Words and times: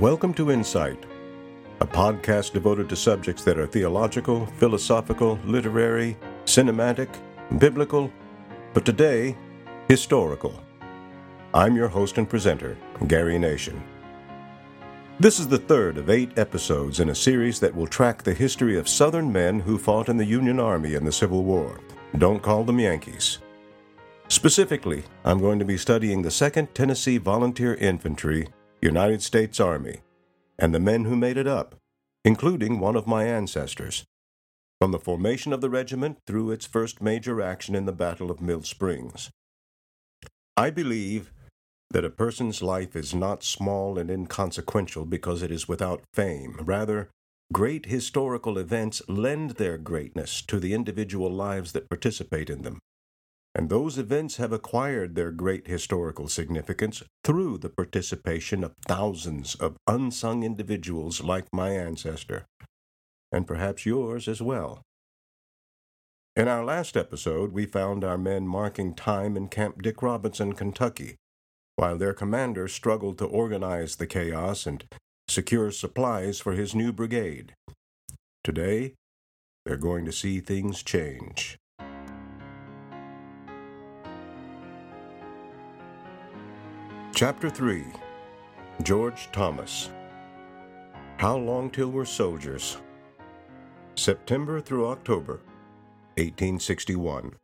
Welcome 0.00 0.32
to 0.34 0.50
Insight, 0.50 1.04
a 1.80 1.86
podcast 1.86 2.54
devoted 2.54 2.88
to 2.88 2.96
subjects 2.96 3.44
that 3.44 3.58
are 3.58 3.66
theological, 3.66 4.46
philosophical, 4.56 5.38
literary, 5.44 6.16
cinematic, 6.46 7.14
biblical, 7.58 8.10
but 8.72 8.86
today, 8.86 9.36
historical. 9.88 10.58
I'm 11.52 11.76
your 11.76 11.88
host 11.88 12.16
and 12.16 12.26
presenter, 12.26 12.78
Gary 13.06 13.38
Nation. 13.38 13.84
This 15.20 15.38
is 15.38 15.46
the 15.46 15.58
third 15.58 15.98
of 15.98 16.08
eight 16.08 16.38
episodes 16.38 16.98
in 16.98 17.10
a 17.10 17.14
series 17.14 17.60
that 17.60 17.76
will 17.76 17.86
track 17.86 18.22
the 18.22 18.32
history 18.32 18.78
of 18.78 18.88
Southern 18.88 19.30
men 19.30 19.60
who 19.60 19.76
fought 19.76 20.08
in 20.08 20.16
the 20.16 20.24
Union 20.24 20.58
Army 20.58 20.94
in 20.94 21.04
the 21.04 21.12
Civil 21.12 21.44
War. 21.44 21.80
Don't 22.16 22.42
call 22.42 22.64
them 22.64 22.80
Yankees. 22.80 23.40
Specifically, 24.28 25.04
I'm 25.26 25.38
going 25.38 25.58
to 25.58 25.66
be 25.66 25.76
studying 25.76 26.22
the 26.22 26.30
2nd 26.30 26.72
Tennessee 26.72 27.18
Volunteer 27.18 27.74
Infantry 27.74 28.48
United 28.84 29.22
States 29.22 29.60
Army, 29.60 30.00
and 30.58 30.74
the 30.74 30.80
men 30.80 31.04
who 31.04 31.14
made 31.14 31.36
it 31.36 31.46
up, 31.46 31.76
including 32.24 32.80
one 32.80 32.96
of 32.96 33.06
my 33.06 33.24
ancestors, 33.24 34.02
from 34.80 34.90
the 34.90 34.98
formation 34.98 35.52
of 35.52 35.60
the 35.60 35.70
regiment 35.70 36.18
through 36.26 36.50
its 36.50 36.66
first 36.66 37.00
major 37.00 37.40
action 37.40 37.76
in 37.76 37.86
the 37.86 37.92
Battle 37.92 38.28
of 38.28 38.40
Mill 38.40 38.62
Springs. 38.62 39.30
I 40.56 40.70
believe 40.70 41.32
that 41.90 42.04
a 42.04 42.10
person's 42.10 42.60
life 42.60 42.96
is 42.96 43.14
not 43.14 43.44
small 43.44 43.98
and 43.98 44.10
inconsequential 44.10 45.06
because 45.06 45.42
it 45.42 45.52
is 45.52 45.68
without 45.68 46.02
fame. 46.12 46.56
Rather, 46.60 47.08
great 47.52 47.86
historical 47.86 48.58
events 48.58 49.00
lend 49.08 49.50
their 49.52 49.78
greatness 49.78 50.42
to 50.42 50.58
the 50.58 50.74
individual 50.74 51.30
lives 51.30 51.70
that 51.70 51.88
participate 51.88 52.50
in 52.50 52.62
them. 52.62 52.80
And 53.54 53.68
those 53.68 53.98
events 53.98 54.36
have 54.36 54.52
acquired 54.52 55.14
their 55.14 55.30
great 55.30 55.66
historical 55.66 56.26
significance 56.28 57.02
through 57.22 57.58
the 57.58 57.68
participation 57.68 58.64
of 58.64 58.74
thousands 58.86 59.54
of 59.56 59.76
unsung 59.86 60.42
individuals 60.42 61.22
like 61.22 61.46
my 61.52 61.70
ancestor, 61.70 62.46
and 63.30 63.46
perhaps 63.46 63.84
yours 63.84 64.26
as 64.26 64.40
well. 64.40 64.80
In 66.34 66.48
our 66.48 66.64
last 66.64 66.96
episode, 66.96 67.52
we 67.52 67.66
found 67.66 68.04
our 68.04 68.16
men 68.16 68.48
marking 68.48 68.94
time 68.94 69.36
in 69.36 69.48
Camp 69.48 69.82
Dick 69.82 70.02
Robinson, 70.02 70.54
Kentucky, 70.54 71.16
while 71.76 71.98
their 71.98 72.14
commander 72.14 72.68
struggled 72.68 73.18
to 73.18 73.26
organize 73.26 73.96
the 73.96 74.06
chaos 74.06 74.66
and 74.66 74.84
secure 75.28 75.70
supplies 75.70 76.40
for 76.40 76.52
his 76.52 76.74
new 76.74 76.90
brigade. 76.90 77.52
Today, 78.42 78.94
they're 79.66 79.76
going 79.76 80.06
to 80.06 80.12
see 80.12 80.40
things 80.40 80.82
change. 80.82 81.58
Chapter 87.22 87.50
3 87.50 87.84
George 88.82 89.28
Thomas 89.30 89.90
How 91.18 91.36
Long 91.36 91.70
Till 91.70 91.88
We're 91.88 92.04
Soldiers? 92.04 92.78
September 93.94 94.60
through 94.60 94.88
October, 94.88 95.34
1861. 96.16 97.36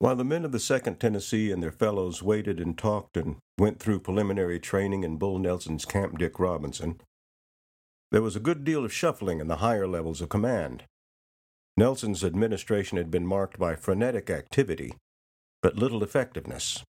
While 0.00 0.16
the 0.16 0.22
men 0.22 0.44
of 0.44 0.52
the 0.52 0.58
2nd 0.58 0.98
Tennessee 0.98 1.50
and 1.50 1.62
their 1.62 1.72
fellows 1.72 2.22
waited 2.22 2.60
and 2.60 2.76
talked 2.76 3.16
and 3.16 3.36
went 3.56 3.80
through 3.80 4.00
preliminary 4.00 4.60
training 4.60 5.02
in 5.02 5.16
Bull 5.16 5.38
Nelson's 5.38 5.86
Camp 5.86 6.18
Dick 6.18 6.38
Robinson, 6.38 7.00
there 8.10 8.20
was 8.20 8.36
a 8.36 8.40
good 8.40 8.64
deal 8.64 8.84
of 8.84 8.92
shuffling 8.92 9.40
in 9.40 9.48
the 9.48 9.64
higher 9.64 9.88
levels 9.88 10.20
of 10.20 10.28
command. 10.28 10.84
Nelson's 11.78 12.22
administration 12.22 12.98
had 12.98 13.10
been 13.10 13.26
marked 13.26 13.58
by 13.58 13.74
frenetic 13.74 14.28
activity, 14.28 14.92
but 15.62 15.78
little 15.78 16.02
effectiveness 16.02 16.84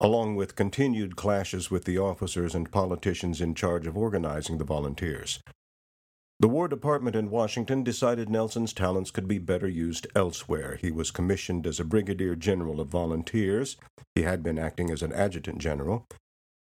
along 0.00 0.36
with 0.36 0.56
continued 0.56 1.16
clashes 1.16 1.70
with 1.70 1.84
the 1.84 1.98
officers 1.98 2.54
and 2.54 2.70
politicians 2.70 3.40
in 3.40 3.54
charge 3.54 3.86
of 3.86 3.96
organizing 3.96 4.58
the 4.58 4.64
volunteers. 4.64 5.40
The 6.38 6.48
War 6.48 6.68
Department 6.68 7.16
in 7.16 7.30
Washington 7.30 7.82
decided 7.82 8.28
Nelson's 8.28 8.74
talents 8.74 9.10
could 9.10 9.26
be 9.26 9.38
better 9.38 9.68
used 9.68 10.06
elsewhere. 10.14 10.76
He 10.78 10.90
was 10.90 11.10
commissioned 11.10 11.66
as 11.66 11.80
a 11.80 11.84
brigadier 11.84 12.36
general 12.36 12.78
of 12.78 12.88
volunteers, 12.88 13.76
he 14.14 14.22
had 14.22 14.42
been 14.42 14.58
acting 14.58 14.90
as 14.90 15.02
an 15.02 15.14
adjutant 15.14 15.58
general, 15.58 16.06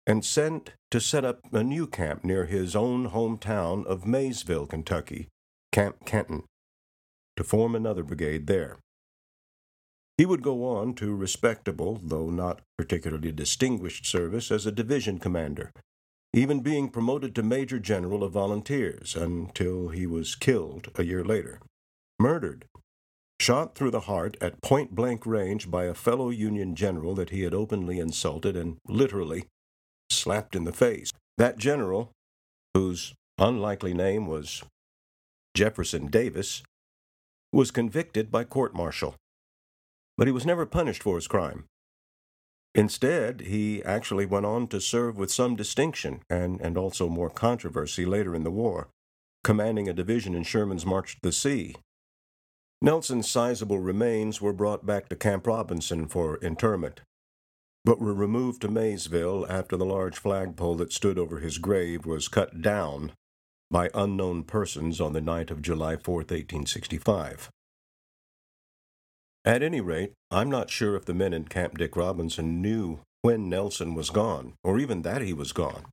and 0.07 0.25
sent 0.25 0.71
to 0.89 0.99
set 0.99 1.23
up 1.23 1.41
a 1.53 1.63
new 1.63 1.85
camp 1.85 2.23
near 2.23 2.45
his 2.45 2.75
own 2.75 3.11
hometown 3.11 3.85
of 3.85 4.07
Maysville, 4.07 4.65
Kentucky, 4.65 5.27
Camp 5.71 6.03
Kenton, 6.03 6.45
to 7.37 7.43
form 7.43 7.75
another 7.75 8.01
brigade 8.01 8.47
there. 8.47 8.79
He 10.19 10.25
would 10.25 10.41
go 10.41 10.65
on 10.65 10.95
to 10.95 11.15
respectable, 11.15 11.97
though 12.03 12.29
not 12.29 12.59
particularly 12.77 13.31
distinguished 13.31 14.05
service 14.05 14.51
as 14.51 14.65
a 14.65 14.71
division 14.71 15.17
commander, 15.17 15.71
even 16.33 16.59
being 16.59 16.89
promoted 16.89 17.33
to 17.35 17.41
Major 17.41 17.79
General 17.79 18.25
of 18.25 18.33
Volunteers 18.33 19.15
until 19.15 19.87
he 19.87 20.05
was 20.05 20.35
killed 20.35 20.89
a 20.95 21.05
year 21.05 21.23
later. 21.23 21.61
Murdered. 22.19 22.65
Shot 23.39 23.75
through 23.75 23.91
the 23.91 24.11
heart 24.11 24.35
at 24.41 24.61
point 24.61 24.93
blank 24.93 25.25
range 25.25 25.71
by 25.71 25.85
a 25.85 25.93
fellow 25.93 26.31
Union 26.31 26.75
general 26.75 27.15
that 27.15 27.29
he 27.29 27.43
had 27.43 27.53
openly 27.53 27.97
insulted 27.97 28.57
and 28.57 28.75
literally 28.85 29.45
slapped 30.09 30.53
in 30.53 30.65
the 30.65 30.73
face. 30.73 31.13
That 31.37 31.57
general, 31.57 32.11
whose 32.73 33.13
unlikely 33.37 33.93
name 33.93 34.27
was 34.27 34.63
Jefferson 35.55 36.07
Davis, 36.07 36.61
was 37.53 37.71
convicted 37.71 38.29
by 38.29 38.43
court 38.43 38.75
martial 38.75 39.15
but 40.19 40.27
he 40.27 40.33
was 40.33 40.45
never 40.45 40.65
punished 40.65 41.01
for 41.01 41.15
his 41.15 41.29
crime. 41.29 41.63
Instead, 42.75 43.39
he 43.39 43.81
actually 43.85 44.25
went 44.25 44.45
on 44.45 44.67
to 44.67 44.81
serve 44.81 45.17
with 45.17 45.31
some 45.31 45.55
distinction 45.55 46.19
and, 46.29 46.59
and 46.59 46.77
also 46.77 47.07
more 47.07 47.29
controversy 47.29 48.05
later 48.05 48.35
in 48.35 48.43
the 48.43 48.51
war, 48.51 48.89
commanding 49.45 49.87
a 49.87 49.93
division 49.93 50.35
in 50.35 50.43
Sherman's 50.43 50.85
March 50.85 51.13
to 51.15 51.21
the 51.23 51.31
Sea. 51.31 51.73
Nelson's 52.81 53.31
sizable 53.31 53.79
remains 53.79 54.41
were 54.41 54.51
brought 54.51 54.85
back 54.85 55.07
to 55.07 55.15
Camp 55.15 55.47
Robinson 55.47 56.05
for 56.05 56.35
interment, 56.39 56.99
but 57.85 58.01
were 58.01 58.13
removed 58.13 58.61
to 58.61 58.67
Maysville 58.67 59.45
after 59.49 59.77
the 59.77 59.85
large 59.85 60.17
flagpole 60.17 60.75
that 60.75 60.91
stood 60.91 61.17
over 61.17 61.39
his 61.39 61.57
grave 61.59 62.05
was 62.05 62.27
cut 62.27 62.61
down 62.61 63.13
by 63.71 63.89
unknown 63.93 64.43
persons 64.43 64.99
on 64.99 65.13
the 65.13 65.21
night 65.21 65.49
of 65.49 65.61
July 65.61 65.95
4, 65.95 66.15
1865. 66.15 67.49
At 69.45 69.63
any 69.63 69.79
rate, 69.79 70.13
I'm 70.29 70.49
not 70.49 70.69
sure 70.69 70.95
if 70.95 71.05
the 71.05 71.13
men 71.13 71.33
in 71.33 71.45
Camp 71.45 71.77
Dick 71.77 71.95
Robinson 71.95 72.61
knew 72.61 72.99
when 73.21 73.49
Nelson 73.49 73.95
was 73.95 74.09
gone, 74.09 74.53
or 74.63 74.79
even 74.79 75.01
that 75.03 75.21
he 75.21 75.31
was 75.31 75.53
gone. 75.53 75.85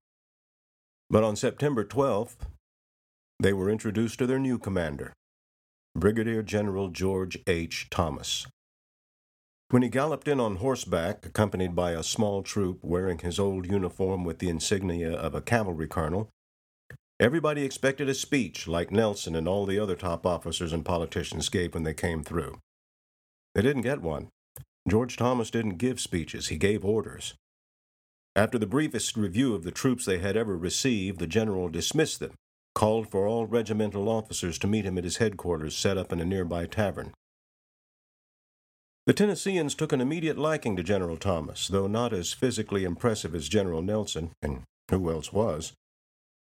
But 1.08 1.22
on 1.22 1.36
September 1.36 1.84
12th, 1.84 2.36
they 3.38 3.52
were 3.52 3.70
introduced 3.70 4.18
to 4.18 4.26
their 4.26 4.40
new 4.40 4.58
commander, 4.58 5.12
Brigadier 5.94 6.42
General 6.42 6.88
George 6.88 7.38
H. 7.46 7.86
Thomas. 7.90 8.46
When 9.70 9.82
he 9.82 9.88
galloped 9.88 10.26
in 10.26 10.40
on 10.40 10.56
horseback, 10.56 11.24
accompanied 11.24 11.74
by 11.74 11.92
a 11.92 12.02
small 12.02 12.42
troop 12.42 12.80
wearing 12.82 13.18
his 13.18 13.38
old 13.38 13.66
uniform 13.66 14.24
with 14.24 14.40
the 14.40 14.48
insignia 14.48 15.12
of 15.12 15.34
a 15.34 15.40
cavalry 15.40 15.88
colonel, 15.88 16.30
everybody 17.20 17.64
expected 17.64 18.08
a 18.08 18.14
speech 18.14 18.66
like 18.66 18.90
Nelson 18.90 19.36
and 19.36 19.46
all 19.46 19.66
the 19.66 19.78
other 19.78 19.96
top 19.96 20.26
officers 20.26 20.72
and 20.72 20.84
politicians 20.84 21.48
gave 21.48 21.74
when 21.74 21.84
they 21.84 21.94
came 21.94 22.24
through. 22.24 22.58
They 23.56 23.62
didn't 23.62 23.82
get 23.82 24.02
one. 24.02 24.28
George 24.86 25.16
Thomas 25.16 25.50
didn't 25.50 25.78
give 25.78 25.98
speeches, 25.98 26.48
he 26.48 26.58
gave 26.58 26.84
orders. 26.84 27.32
After 28.36 28.58
the 28.58 28.66
briefest 28.66 29.16
review 29.16 29.54
of 29.54 29.64
the 29.64 29.70
troops 29.70 30.04
they 30.04 30.18
had 30.18 30.36
ever 30.36 30.58
received, 30.58 31.18
the 31.18 31.26
general 31.26 31.70
dismissed 31.70 32.20
them, 32.20 32.34
called 32.74 33.10
for 33.10 33.26
all 33.26 33.46
regimental 33.46 34.10
officers 34.10 34.58
to 34.58 34.66
meet 34.66 34.84
him 34.84 34.98
at 34.98 35.04
his 35.04 35.16
headquarters 35.16 35.74
set 35.74 35.96
up 35.96 36.12
in 36.12 36.20
a 36.20 36.24
nearby 36.26 36.66
tavern. 36.66 37.14
The 39.06 39.14
Tennesseans 39.14 39.74
took 39.74 39.90
an 39.90 40.02
immediate 40.02 40.36
liking 40.36 40.76
to 40.76 40.82
General 40.82 41.16
Thomas, 41.16 41.66
though 41.66 41.86
not 41.86 42.12
as 42.12 42.34
physically 42.34 42.84
impressive 42.84 43.34
as 43.34 43.48
General 43.48 43.80
Nelson, 43.80 44.32
and 44.42 44.64
who 44.90 45.10
else 45.10 45.32
was. 45.32 45.72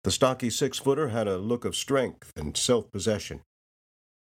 The 0.02 0.10
stocky 0.10 0.50
six 0.50 0.80
footer 0.80 1.10
had 1.10 1.28
a 1.28 1.38
look 1.38 1.64
of 1.64 1.76
strength 1.76 2.32
and 2.34 2.56
self 2.56 2.90
possession. 2.90 3.42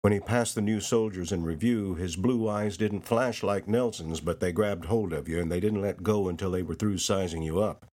When 0.05 0.13
he 0.13 0.19
passed 0.19 0.53
the 0.53 0.61
new 0.61 0.81
soldiers 0.81 1.31
in 1.31 1.43
review, 1.43 1.95
his 1.95 2.15
blue 2.15 2.47
eyes 2.47 2.77
didn't 2.77 3.07
flash 3.07 3.41
like 3.41 3.67
Nelson's, 3.67 4.19
but 4.19 4.39
they 4.39 4.51
grabbed 4.51 4.85
hold 4.85 5.11
of 5.11 5.27
you 5.27 5.39
and 5.41 5.51
they 5.51 5.59
didn't 5.59 5.81
let 5.81 6.03
go 6.03 6.29
until 6.29 6.51
they 6.51 6.61
were 6.61 6.75
through 6.75 6.99
sizing 6.99 7.41
you 7.41 7.59
up. 7.59 7.87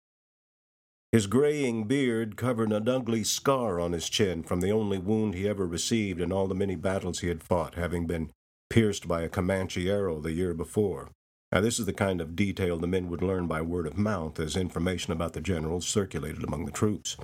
His 1.11 1.27
graying 1.27 1.85
beard 1.85 2.37
covered 2.37 2.71
an 2.71 2.87
ugly 2.87 3.25
scar 3.25 3.81
on 3.81 3.93
his 3.93 4.11
chin 4.11 4.43
from 4.43 4.61
the 4.61 4.71
only 4.71 4.99
wound 4.99 5.35
he 5.35 5.49
ever 5.49 5.67
received 5.67 6.21
in 6.21 6.31
all 6.31 6.47
the 6.47 6.55
many 6.55 6.77
battles 6.77 7.21
he 7.21 7.29
had 7.29 7.43
fought, 7.43 7.77
having 7.77 8.07
been 8.07 8.31
pierced 8.69 9.09
by 9.09 9.23
a 9.23 9.31
Comanche 9.31 9.89
arrow 9.89 10.21
the 10.21 10.33
year 10.33 10.53
before. 10.53 11.09
Now, 11.51 11.63
this 11.63 11.79
is 11.79 11.87
the 11.87 11.95
kind 11.95 12.21
of 12.21 12.37
detail 12.37 12.77
the 12.77 12.87
men 12.87 13.09
would 13.09 13.23
learn 13.23 13.47
by 13.47 13.63
word 13.63 13.87
of 13.87 13.97
mouth 13.97 14.39
as 14.39 14.55
information 14.55 15.15
about 15.15 15.33
the 15.33 15.41
general 15.41 15.81
circulated 15.81 16.45
among 16.45 16.67
the 16.67 16.73
troops. 16.73 17.17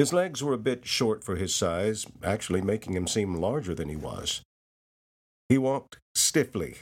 His 0.00 0.14
legs 0.14 0.42
were 0.42 0.54
a 0.54 0.68
bit 0.70 0.86
short 0.86 1.22
for 1.22 1.36
his 1.36 1.54
size, 1.54 2.06
actually 2.22 2.62
making 2.62 2.94
him 2.94 3.06
seem 3.06 3.34
larger 3.34 3.74
than 3.74 3.90
he 3.90 3.96
was. 3.96 4.40
He 5.50 5.58
walked 5.58 5.98
stiffly, 6.14 6.76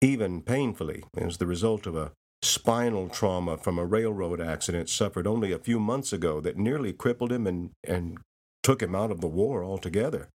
even 0.00 0.42
painfully, 0.42 1.04
as 1.16 1.36
the 1.36 1.46
result 1.46 1.86
of 1.86 1.94
a 1.94 2.10
spinal 2.42 3.10
trauma 3.10 3.58
from 3.58 3.78
a 3.78 3.86
railroad 3.86 4.40
accident 4.40 4.88
suffered 4.88 5.24
only 5.24 5.52
a 5.52 5.60
few 5.60 5.78
months 5.78 6.12
ago 6.12 6.40
that 6.40 6.58
nearly 6.58 6.92
crippled 6.92 7.30
him 7.30 7.46
and, 7.46 7.70
and 7.84 8.18
took 8.64 8.82
him 8.82 8.92
out 8.92 9.12
of 9.12 9.20
the 9.20 9.28
war 9.28 9.62
altogether. 9.62 10.28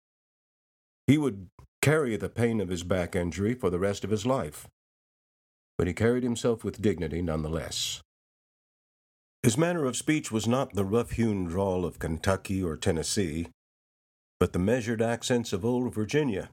He 1.07 1.17
would 1.17 1.49
carry 1.81 2.15
the 2.15 2.29
pain 2.29 2.61
of 2.61 2.69
his 2.69 2.83
back 2.83 3.17
injury 3.17 3.53
for 3.53 3.69
the 3.69 3.79
rest 3.79 4.05
of 4.05 4.11
his 4.11 4.25
life, 4.25 4.65
but 5.77 5.87
he 5.87 5.93
carried 5.93 6.23
himself 6.23 6.63
with 6.63 6.81
dignity 6.81 7.21
nonetheless. 7.21 7.99
His 9.43 9.57
manner 9.57 9.83
of 9.83 9.97
speech 9.97 10.31
was 10.31 10.47
not 10.47 10.73
the 10.73 10.85
rough 10.85 11.11
hewn 11.11 11.43
drawl 11.43 11.83
of 11.83 11.99
Kentucky 11.99 12.63
or 12.63 12.77
Tennessee, 12.77 13.47
but 14.39 14.53
the 14.53 14.59
measured 14.59 15.01
accents 15.01 15.51
of 15.51 15.65
old 15.65 15.93
Virginia. 15.93 16.49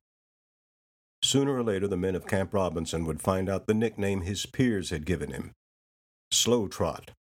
Sooner 1.23 1.55
or 1.55 1.63
later, 1.63 1.87
the 1.87 1.97
men 1.97 2.17
of 2.17 2.27
Camp 2.27 2.53
Robinson 2.53 3.05
would 3.05 3.23
find 3.23 3.49
out 3.49 3.69
the 3.69 3.75
nickname 3.75 4.23
his 4.23 4.45
peers 4.45 4.91
had 4.91 5.07
given 5.07 5.31
him 5.31 5.53
Slow 6.33 6.67
Trot. 6.67 7.13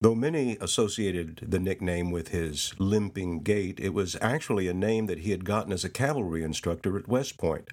Though 0.00 0.14
many 0.14 0.56
associated 0.62 1.40
the 1.42 1.58
nickname 1.58 2.10
with 2.10 2.28
his 2.28 2.72
limping 2.78 3.42
gait, 3.42 3.78
it 3.78 3.92
was 3.92 4.16
actually 4.22 4.66
a 4.68 4.74
name 4.74 5.06
that 5.06 5.20
he 5.20 5.32
had 5.32 5.44
gotten 5.44 5.72
as 5.72 5.84
a 5.84 5.90
cavalry 5.90 6.42
instructor 6.42 6.96
at 6.96 7.08
West 7.08 7.36
Point. 7.36 7.68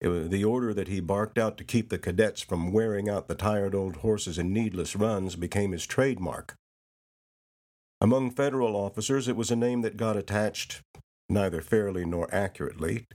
The 0.00 0.44
order 0.44 0.72
that 0.74 0.88
he 0.88 1.00
barked 1.00 1.38
out 1.38 1.58
to 1.58 1.64
keep 1.64 1.88
the 1.88 1.98
cadets 1.98 2.40
from 2.40 2.72
wearing 2.72 3.08
out 3.08 3.26
the 3.26 3.34
tired 3.34 3.74
old 3.74 3.96
horses 3.96 4.38
in 4.38 4.52
needless 4.52 4.94
runs 4.94 5.34
became 5.34 5.72
his 5.72 5.86
trademark. 5.86 6.54
Among 8.00 8.30
Federal 8.30 8.76
officers, 8.76 9.26
it 9.26 9.34
was 9.34 9.50
a 9.50 9.56
name 9.56 9.82
that 9.82 9.96
got 9.96 10.16
attached, 10.16 10.82
neither 11.28 11.60
fairly 11.60 12.04
nor 12.04 12.32
accurately, 12.32 13.06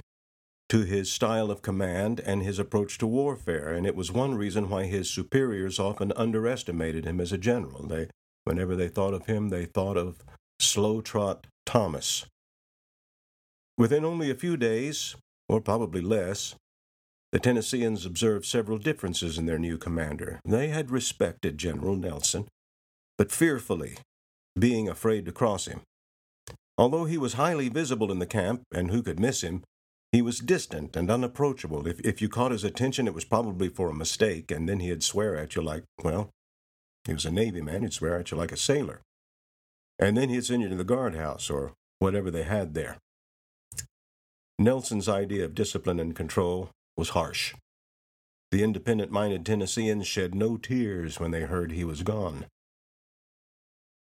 to 0.68 0.82
his 0.82 1.10
style 1.10 1.50
of 1.50 1.62
command 1.62 2.20
and 2.20 2.44
his 2.44 2.60
approach 2.60 2.98
to 2.98 3.08
warfare, 3.08 3.72
and 3.72 3.88
it 3.88 3.96
was 3.96 4.12
one 4.12 4.36
reason 4.36 4.70
why 4.70 4.84
his 4.84 5.10
superiors 5.10 5.80
often 5.80 6.12
underestimated 6.18 7.06
him 7.06 7.22
as 7.22 7.32
a 7.32 7.38
general. 7.38 7.88
They, 7.88 8.10
whenever 8.44 8.76
they 8.76 8.90
thought 8.90 9.14
of 9.14 9.28
him, 9.28 9.50
they 9.50 9.66
thought 9.66 9.98
of 9.98 10.18
Slow 10.60 11.00
Trot 11.00 11.48
Thomas. 11.66 12.26
Within 13.78 14.04
only 14.04 14.30
a 14.30 14.36
few 14.36 14.58
days, 14.58 15.16
or 15.48 15.62
probably 15.62 16.02
less, 16.02 16.56
the 17.34 17.40
Tennesseans 17.40 18.06
observed 18.06 18.46
several 18.46 18.78
differences 18.78 19.40
in 19.40 19.48
their 19.48 19.58
new 19.58 19.76
commander. 19.76 20.40
They 20.46 20.68
had 20.68 20.92
respected 20.92 21.58
General 21.58 21.96
Nelson, 21.96 22.48
but 23.18 23.32
fearfully, 23.32 23.98
being 24.58 24.88
afraid 24.88 25.26
to 25.26 25.32
cross 25.32 25.66
him. 25.66 25.82
Although 26.78 27.06
he 27.06 27.18
was 27.18 27.34
highly 27.34 27.70
visible 27.70 28.12
in 28.12 28.20
the 28.20 28.28
camp, 28.28 28.62
and 28.72 28.92
who 28.92 29.02
could 29.02 29.20
miss 29.20 29.42
him, 29.42 29.64
he 30.12 30.22
was 30.22 30.38
distant 30.42 30.96
and 30.96 31.10
unapproachable. 31.10 31.88
If, 31.88 32.00
if 32.02 32.22
you 32.22 32.30
caught 32.30 32.52
his 32.52 32.64
attention, 32.64 33.08
it 33.08 33.16
was 33.16 33.26
probably 33.26 33.68
for 33.68 33.90
a 33.90 33.96
mistake, 33.96 34.52
and 34.52 34.70
then 34.70 34.80
he'd 34.80 35.02
swear 35.02 35.36
at 35.36 35.56
you 35.56 35.64
like, 35.64 35.86
well, 36.04 36.30
he 37.06 37.14
was 37.14 37.26
a 37.26 37.32
Navy 37.32 37.62
man, 37.62 37.82
he'd 37.82 37.94
swear 37.94 38.20
at 38.20 38.30
you 38.30 38.38
like 38.38 38.52
a 38.52 38.58
sailor. 38.58 39.02
And 39.98 40.16
then 40.16 40.30
he'd 40.30 40.46
send 40.46 40.62
you 40.62 40.70
to 40.70 40.76
the 40.76 40.84
guardhouse 40.84 41.50
or 41.50 41.74
whatever 41.98 42.30
they 42.30 42.44
had 42.44 42.76
there. 42.76 42.98
Nelson's 44.60 45.10
idea 45.10 45.46
of 45.46 45.56
discipline 45.56 46.00
and 46.00 46.16
control 46.16 46.70
was 46.96 47.10
harsh. 47.10 47.54
The 48.52 48.64
independent 48.64 49.12
minded 49.12 49.46
Tennesseans 49.46 50.08
shed 50.08 50.36
no 50.36 50.58
tears 50.58 51.20
when 51.20 51.32
they 51.32 51.42
heard 51.42 51.72
he 51.72 51.84
was 51.84 52.04
gone. 52.04 52.46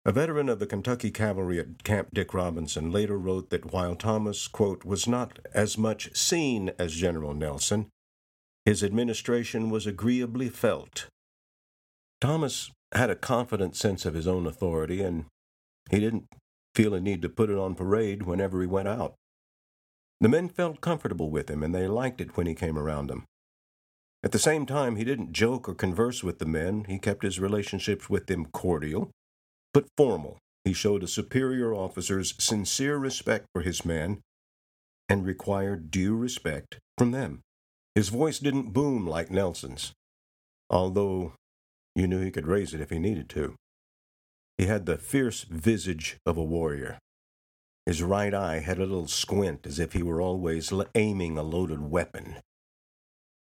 A 0.05 0.11
veteran 0.11 0.49
of 0.49 0.59
the 0.59 0.65
Kentucky 0.65 1.11
Cavalry 1.11 1.59
at 1.59 1.83
Camp 1.83 2.09
Dick 2.13 2.33
Robinson 2.33 2.91
later 2.91 3.17
wrote 3.17 3.49
that 3.49 3.71
while 3.71 3.95
Thomas, 3.95 4.47
quote, 4.47 4.85
was 4.85 5.07
not 5.07 5.39
as 5.53 5.77
much 5.77 6.15
seen 6.15 6.71
as 6.79 6.95
General 6.95 7.33
Nelson, 7.33 7.89
his 8.65 8.83
administration 8.83 9.69
was 9.69 9.85
agreeably 9.85 10.49
felt. 10.49 11.07
Thomas 12.21 12.71
had 12.93 13.09
a 13.09 13.15
confident 13.15 13.75
sense 13.75 14.05
of 14.05 14.13
his 14.13 14.27
own 14.27 14.47
authority, 14.47 15.01
and 15.01 15.25
he 15.91 15.99
didn't 15.99 16.25
feel 16.73 16.93
a 16.93 16.99
need 16.99 17.21
to 17.21 17.29
put 17.29 17.49
it 17.49 17.57
on 17.57 17.75
parade 17.75 18.23
whenever 18.23 18.61
he 18.61 18.67
went 18.67 18.87
out. 18.87 19.15
The 20.21 20.29
men 20.29 20.49
felt 20.49 20.81
comfortable 20.81 21.29
with 21.29 21.49
him, 21.49 21.63
and 21.63 21.73
they 21.73 21.87
liked 21.87 22.19
it 22.19 22.35
when 22.35 22.45
he 22.45 22.55
came 22.55 22.77
around 22.77 23.07
them. 23.07 23.25
At 24.21 24.33
the 24.33 24.39
same 24.39 24.65
time, 24.65 24.97
he 24.97 25.05
didn't 25.05 25.31
joke 25.31 25.69
or 25.69 25.73
converse 25.73 26.23
with 26.23 26.39
the 26.39 26.45
men. 26.45 26.83
He 26.85 26.99
kept 26.99 27.23
his 27.23 27.39
relationships 27.39 28.09
with 28.09 28.27
them 28.27 28.45
cordial, 28.47 29.11
but 29.73 29.87
formal. 29.95 30.37
He 30.65 30.73
showed 30.73 31.03
a 31.03 31.07
superior 31.07 31.73
officer's 31.73 32.35
sincere 32.37 32.97
respect 32.97 33.45
for 33.53 33.61
his 33.61 33.85
men 33.85 34.19
and 35.07 35.25
required 35.25 35.89
due 35.89 36.15
respect 36.15 36.79
from 36.97 37.11
them. 37.11 37.39
His 37.95 38.09
voice 38.09 38.39
didn't 38.39 38.73
boom 38.73 39.07
like 39.07 39.31
Nelson's, 39.31 39.93
although 40.69 41.33
you 41.95 42.07
knew 42.07 42.21
he 42.21 42.31
could 42.31 42.45
raise 42.45 42.73
it 42.73 42.81
if 42.81 42.89
he 42.89 42.99
needed 42.99 43.29
to. 43.29 43.55
He 44.57 44.65
had 44.65 44.85
the 44.85 44.97
fierce 44.97 45.43
visage 45.43 46.17
of 46.25 46.37
a 46.37 46.43
warrior. 46.43 46.99
His 47.89 48.03
right 48.03 48.35
eye 48.35 48.59
had 48.59 48.77
a 48.77 48.85
little 48.85 49.07
squint 49.07 49.65
as 49.65 49.79
if 49.79 49.93
he 49.93 50.03
were 50.03 50.21
always 50.21 50.71
aiming 50.93 51.39
a 51.39 51.41
loaded 51.41 51.89
weapon. 51.89 52.35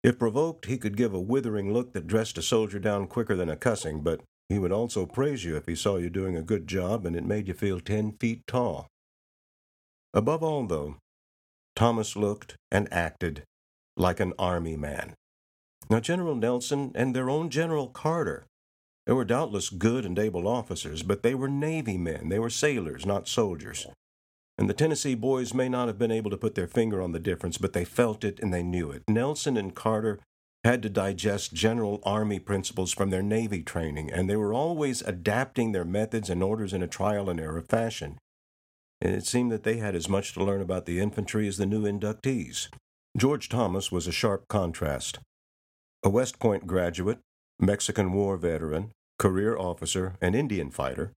If 0.04 0.20
provoked, 0.20 0.66
he 0.66 0.78
could 0.78 0.96
give 0.96 1.12
a 1.12 1.18
withering 1.18 1.72
look 1.72 1.92
that 1.92 2.06
dressed 2.06 2.38
a 2.38 2.42
soldier 2.42 2.78
down 2.78 3.08
quicker 3.08 3.34
than 3.34 3.48
a 3.48 3.56
cussing, 3.56 4.00
but 4.00 4.20
he 4.48 4.60
would 4.60 4.70
also 4.70 5.06
praise 5.06 5.44
you 5.44 5.56
if 5.56 5.66
he 5.66 5.74
saw 5.74 5.96
you 5.96 6.08
doing 6.08 6.36
a 6.36 6.42
good 6.42 6.68
job 6.68 7.04
and 7.04 7.16
it 7.16 7.24
made 7.24 7.48
you 7.48 7.54
feel 7.54 7.80
ten 7.80 8.12
feet 8.12 8.46
tall. 8.46 8.86
Above 10.14 10.44
all, 10.44 10.64
though, 10.68 10.98
Thomas 11.74 12.14
looked 12.14 12.54
and 12.70 12.86
acted 12.92 13.42
like 13.96 14.20
an 14.20 14.34
army 14.38 14.76
man. 14.76 15.14
Now, 15.90 15.98
General 15.98 16.36
Nelson 16.36 16.92
and 16.94 17.12
their 17.12 17.28
own 17.28 17.50
General 17.50 17.88
Carter, 17.88 18.46
they 19.04 19.14
were 19.14 19.24
doubtless 19.24 19.68
good 19.68 20.04
and 20.04 20.16
able 20.16 20.46
officers, 20.46 21.02
but 21.02 21.24
they 21.24 21.34
were 21.34 21.48
Navy 21.48 21.98
men. 21.98 22.28
They 22.28 22.38
were 22.38 22.50
sailors, 22.50 23.04
not 23.04 23.26
soldiers. 23.26 23.88
And 24.58 24.68
the 24.68 24.74
Tennessee 24.74 25.14
boys 25.14 25.54
may 25.54 25.68
not 25.68 25.86
have 25.86 25.98
been 25.98 26.10
able 26.10 26.30
to 26.30 26.36
put 26.36 26.56
their 26.56 26.66
finger 26.66 27.00
on 27.00 27.12
the 27.12 27.20
difference, 27.20 27.58
but 27.58 27.72
they 27.72 27.84
felt 27.84 28.24
it 28.24 28.40
and 28.40 28.52
they 28.52 28.64
knew 28.64 28.90
it. 28.90 29.04
Nelson 29.08 29.56
and 29.56 29.74
Carter 29.74 30.18
had 30.64 30.82
to 30.82 30.88
digest 30.88 31.54
general 31.54 32.00
Army 32.02 32.40
principles 32.40 32.92
from 32.92 33.10
their 33.10 33.22
Navy 33.22 33.62
training, 33.62 34.10
and 34.10 34.28
they 34.28 34.34
were 34.34 34.52
always 34.52 35.00
adapting 35.02 35.70
their 35.70 35.84
methods 35.84 36.28
and 36.28 36.42
orders 36.42 36.72
in 36.72 36.82
a 36.82 36.88
trial 36.88 37.30
and 37.30 37.38
error 37.38 37.62
fashion. 37.62 38.18
And 39.00 39.14
it 39.14 39.24
seemed 39.24 39.52
that 39.52 39.62
they 39.62 39.76
had 39.76 39.94
as 39.94 40.08
much 40.08 40.34
to 40.34 40.42
learn 40.42 40.60
about 40.60 40.86
the 40.86 40.98
infantry 40.98 41.46
as 41.46 41.56
the 41.56 41.66
new 41.66 41.84
inductees. 41.84 42.68
George 43.16 43.48
Thomas 43.48 43.92
was 43.92 44.08
a 44.08 44.12
sharp 44.12 44.48
contrast. 44.48 45.20
A 46.02 46.08
West 46.08 46.40
Point 46.40 46.66
graduate, 46.66 47.18
Mexican 47.60 48.12
War 48.12 48.36
veteran, 48.36 48.90
career 49.20 49.56
officer, 49.56 50.16
and 50.20 50.34
Indian 50.34 50.70
fighter, 50.70 51.12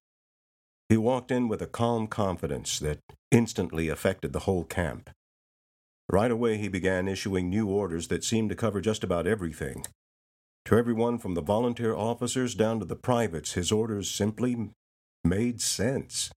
he 0.89 0.97
walked 0.97 1.31
in 1.31 1.47
with 1.47 1.61
a 1.61 1.67
calm 1.67 2.05
confidence 2.07 2.77
that 2.79 2.99
instantly 3.31 3.89
affected 3.89 4.33
the 4.33 4.39
whole 4.39 4.63
camp. 4.63 5.09
Right 6.09 6.31
away, 6.31 6.57
he 6.57 6.67
began 6.67 7.07
issuing 7.07 7.49
new 7.49 7.67
orders 7.67 8.09
that 8.09 8.23
seemed 8.23 8.49
to 8.49 8.55
cover 8.55 8.81
just 8.81 9.03
about 9.03 9.25
everything. 9.25 9.85
To 10.65 10.75
everyone 10.75 11.17
from 11.17 11.33
the 11.33 11.41
volunteer 11.41 11.95
officers 11.95 12.53
down 12.53 12.79
to 12.79 12.85
the 12.85 12.95
privates, 12.95 13.53
his 13.53 13.71
orders 13.71 14.11
simply 14.11 14.71
made 15.23 15.61
sense. 15.61 16.31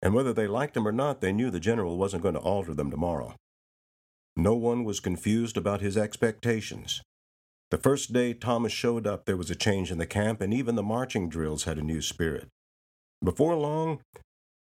And 0.00 0.14
whether 0.14 0.32
they 0.32 0.46
liked 0.46 0.74
them 0.74 0.88
or 0.88 0.92
not, 0.92 1.20
they 1.20 1.32
knew 1.32 1.50
the 1.50 1.60
general 1.60 1.98
wasn't 1.98 2.22
going 2.22 2.34
to 2.34 2.40
alter 2.40 2.72
them 2.72 2.90
tomorrow. 2.90 3.34
No 4.36 4.54
one 4.54 4.84
was 4.84 5.00
confused 5.00 5.56
about 5.56 5.80
his 5.80 5.96
expectations. 5.96 7.02
The 7.70 7.78
first 7.78 8.12
day 8.12 8.32
Thomas 8.32 8.72
showed 8.72 9.06
up, 9.06 9.26
there 9.26 9.36
was 9.36 9.50
a 9.50 9.54
change 9.54 9.90
in 9.90 9.98
the 9.98 10.06
camp, 10.06 10.40
and 10.40 10.54
even 10.54 10.74
the 10.74 10.82
marching 10.82 11.28
drills 11.28 11.64
had 11.64 11.78
a 11.78 11.82
new 11.82 12.00
spirit. 12.00 12.48
Before 13.22 13.54
long, 13.54 14.00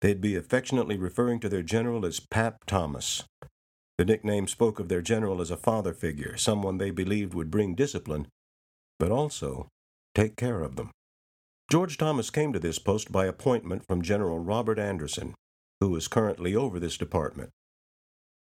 they'd 0.00 0.20
be 0.20 0.36
affectionately 0.36 0.96
referring 0.96 1.40
to 1.40 1.48
their 1.48 1.62
general 1.62 2.06
as 2.06 2.20
Pap 2.20 2.64
Thomas. 2.66 3.24
The 3.98 4.04
nickname 4.04 4.46
spoke 4.46 4.78
of 4.78 4.88
their 4.88 5.02
general 5.02 5.40
as 5.40 5.50
a 5.50 5.56
father 5.56 5.92
figure, 5.92 6.36
someone 6.36 6.78
they 6.78 6.90
believed 6.90 7.34
would 7.34 7.50
bring 7.50 7.74
discipline, 7.74 8.28
but 8.98 9.10
also 9.10 9.68
take 10.14 10.36
care 10.36 10.62
of 10.62 10.76
them. 10.76 10.90
George 11.70 11.98
Thomas 11.98 12.30
came 12.30 12.52
to 12.52 12.58
this 12.58 12.78
post 12.78 13.12
by 13.12 13.26
appointment 13.26 13.84
from 13.86 14.02
General 14.02 14.38
Robert 14.38 14.78
Anderson, 14.78 15.34
who 15.80 15.94
is 15.96 16.08
currently 16.08 16.54
over 16.54 16.80
this 16.80 16.96
department. 16.96 17.50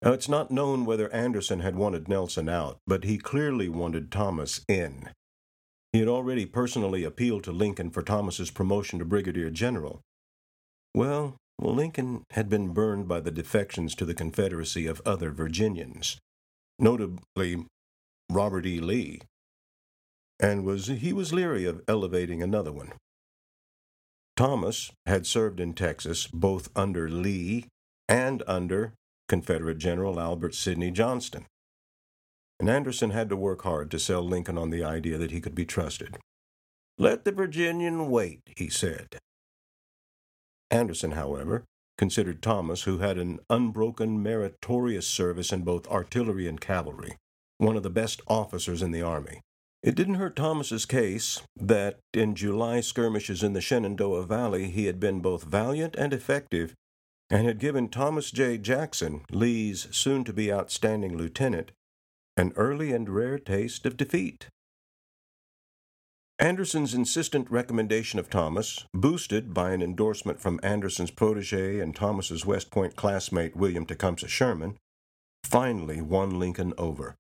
Now, 0.03 0.13
it's 0.13 0.29
not 0.29 0.51
known 0.51 0.87
whether 0.87 1.13
Anderson 1.13 1.61
had 1.61 1.77
wanted 1.77 2.09
Nelson 2.09 2.49
out, 2.49 2.79
but 2.87 3.05
he 3.05 3.19
clearly 3.19 3.69
wanted 3.69 4.11
Thomas 4.11 4.65
in. 4.69 5.11
He 5.93 5.99
had 5.99 6.09
already 6.09 6.47
personally 6.47 7.05
appealed 7.05 7.45
to 7.45 7.53
Lincoln 7.53 7.91
for 7.91 8.03
Thomas's 8.03 8.51
promotion 8.51 8.99
to 9.01 9.05
brigadier 9.05 9.51
general. 9.51 10.01
Well, 10.95 11.37
Lincoln 11.59 12.25
had 12.31 12.49
been 12.49 12.73
burned 12.73 13.07
by 13.07 13.21
the 13.21 13.31
defections 13.31 13.95
to 13.97 14.05
the 14.05 14.15
Confederacy 14.15 14.87
of 14.87 15.03
other 15.05 15.31
Virginians, 15.31 16.19
notably 16.79 17.67
Robert 18.31 18.67
E. 18.67 18.81
Lee, 18.81 19.21
and 20.39 20.65
was 20.65 20.87
he 20.87 21.13
was 21.13 21.33
leery 21.33 21.65
of 21.65 21.83
elevating 21.87 22.43
another 22.43 22.73
one. 22.73 22.93
Thomas 24.37 24.91
had 25.07 25.27
served 25.27 25.61
in 25.61 25.75
Texas 25.75 26.27
both 26.27 26.71
under 26.75 27.11
Lee 27.11 27.67
and 28.09 28.43
under 28.47 28.95
Confederate 29.29 29.79
General 29.79 30.19
Albert 30.19 30.55
Sidney 30.55 30.91
Johnston 30.91 31.47
and 32.61 32.69
Anderson 32.69 33.11
had 33.11 33.31
to 33.31 33.37
work 33.37 33.63
hard 33.63 33.91
to 33.91 33.99
sell 33.99 34.23
Lincoln 34.23 34.59
on 34.59 34.69
the 34.69 34.85
idea 34.85 35.17
that 35.17 35.31
he 35.31 35.41
could 35.41 35.55
be 35.55 35.65
trusted. 35.65 36.19
Let 36.99 37.25
the 37.25 37.33
Virginian 37.33 38.11
wait, 38.11 38.43
he 38.55 38.69
said. 38.69 39.19
Anderson, 40.71 41.13
however, 41.13 41.65
considered 41.99 42.43
Thomas, 42.43 42.85
who 42.85 42.99
had 42.99 43.19
an 43.19 43.41
unbroken, 43.51 44.23
meritorious 44.23 45.07
service 45.07 45.53
in 45.53 45.63
both 45.63 45.87
artillery 45.89 46.47
and 46.47 46.61
cavalry, 46.61 47.17
one 47.59 47.77
of 47.77 47.83
the 47.83 47.91
best 47.91 48.23
officers 48.27 48.81
in 48.81 48.91
the 48.91 49.03
army. 49.03 49.41
It 49.83 49.95
didn't 49.95 50.15
hurt 50.15 50.37
Thomas's 50.37 50.87
case 50.87 51.43
that 51.57 51.99
in 52.13 52.35
July 52.35 52.81
skirmishes 52.81 53.43
in 53.43 53.55
the 53.55 53.61
Shenandoah 53.61 54.27
Valley 54.27 54.71
he 54.71 54.87
had 54.87 55.01
been 55.01 55.21
both 55.21 55.45
valiant 55.45 55.97
and 55.97 56.13
effective, 56.13 56.75
and 57.31 57.47
had 57.47 57.59
given 57.59 57.89
Thomas 57.89 58.31
J. 58.31 58.59
Jackson, 58.59 59.23
Lee's 59.31 59.89
soon 59.91 60.25
to 60.25 60.33
be 60.33 60.53
outstanding 60.53 61.17
lieutenant, 61.17 61.71
an 62.37 62.53
early 62.57 62.93
and 62.93 63.09
rare 63.09 63.39
taste 63.39 63.87
of 63.87 63.97
defeat. 63.97 64.49
Anderson's 66.41 66.95
insistent 66.95 67.51
recommendation 67.51 68.19
of 68.19 68.31
Thomas, 68.31 68.87
boosted 68.95 69.53
by 69.53 69.73
an 69.73 69.83
endorsement 69.83 70.41
from 70.41 70.59
Anderson's 70.63 71.11
protege 71.11 71.81
and 71.81 71.95
Thomas's 71.95 72.47
West 72.47 72.71
Point 72.71 72.97
classmate 72.97 73.55
William 73.55 73.85
Tecumseh 73.85 74.27
Sherman, 74.27 74.79
finally 75.45 76.01
won 76.01 76.39
Lincoln 76.39 76.73
over. 76.79 77.15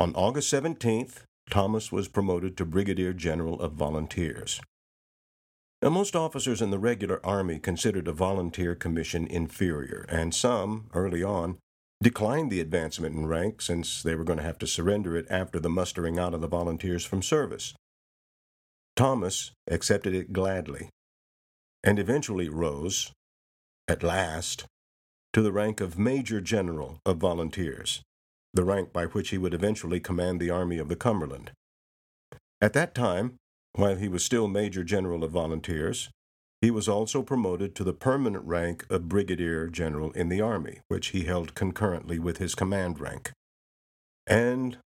On 0.00 0.12
August 0.16 0.52
17th, 0.52 1.22
Thomas 1.48 1.92
was 1.92 2.08
promoted 2.08 2.56
to 2.56 2.64
Brigadier 2.64 3.12
General 3.12 3.60
of 3.60 3.74
Volunteers. 3.74 4.60
Now, 5.80 5.90
most 5.90 6.16
officers 6.16 6.60
in 6.60 6.70
the 6.70 6.78
regular 6.80 7.24
Army 7.24 7.60
considered 7.60 8.08
a 8.08 8.12
volunteer 8.12 8.74
commission 8.74 9.28
inferior, 9.28 10.06
and 10.08 10.34
some, 10.34 10.90
early 10.92 11.22
on, 11.22 11.58
declined 12.02 12.50
the 12.50 12.60
advancement 12.60 13.14
in 13.14 13.28
rank 13.28 13.62
since 13.62 14.02
they 14.02 14.16
were 14.16 14.24
going 14.24 14.40
to 14.40 14.44
have 14.44 14.58
to 14.58 14.66
surrender 14.66 15.16
it 15.16 15.26
after 15.30 15.60
the 15.60 15.70
mustering 15.70 16.18
out 16.18 16.34
of 16.34 16.40
the 16.40 16.48
volunteers 16.48 17.04
from 17.04 17.22
service. 17.22 17.74
Thomas 18.96 19.52
accepted 19.68 20.14
it 20.14 20.32
gladly 20.32 20.88
and 21.82 21.98
eventually 21.98 22.48
rose, 22.48 23.12
at 23.88 24.02
last, 24.02 24.64
to 25.32 25.42
the 25.42 25.52
rank 25.52 25.80
of 25.80 25.98
Major 25.98 26.40
General 26.40 26.98
of 27.04 27.18
Volunteers, 27.18 28.02
the 28.52 28.64
rank 28.64 28.92
by 28.92 29.06
which 29.06 29.30
he 29.30 29.38
would 29.38 29.52
eventually 29.52 30.00
command 30.00 30.40
the 30.40 30.50
Army 30.50 30.78
of 30.78 30.88
the 30.88 30.96
Cumberland. 30.96 31.50
At 32.60 32.72
that 32.72 32.94
time, 32.94 33.34
while 33.74 33.96
he 33.96 34.08
was 34.08 34.24
still 34.24 34.46
Major 34.46 34.84
General 34.84 35.24
of 35.24 35.32
Volunteers, 35.32 36.08
he 36.62 36.70
was 36.70 36.88
also 36.88 37.22
promoted 37.22 37.74
to 37.74 37.84
the 37.84 37.92
permanent 37.92 38.44
rank 38.46 38.86
of 38.88 39.08
Brigadier 39.08 39.66
General 39.66 40.12
in 40.12 40.28
the 40.28 40.40
Army, 40.40 40.80
which 40.88 41.08
he 41.08 41.24
held 41.24 41.54
concurrently 41.54 42.18
with 42.18 42.38
his 42.38 42.54
command 42.54 43.00
rank. 43.00 43.32
And 44.26 44.78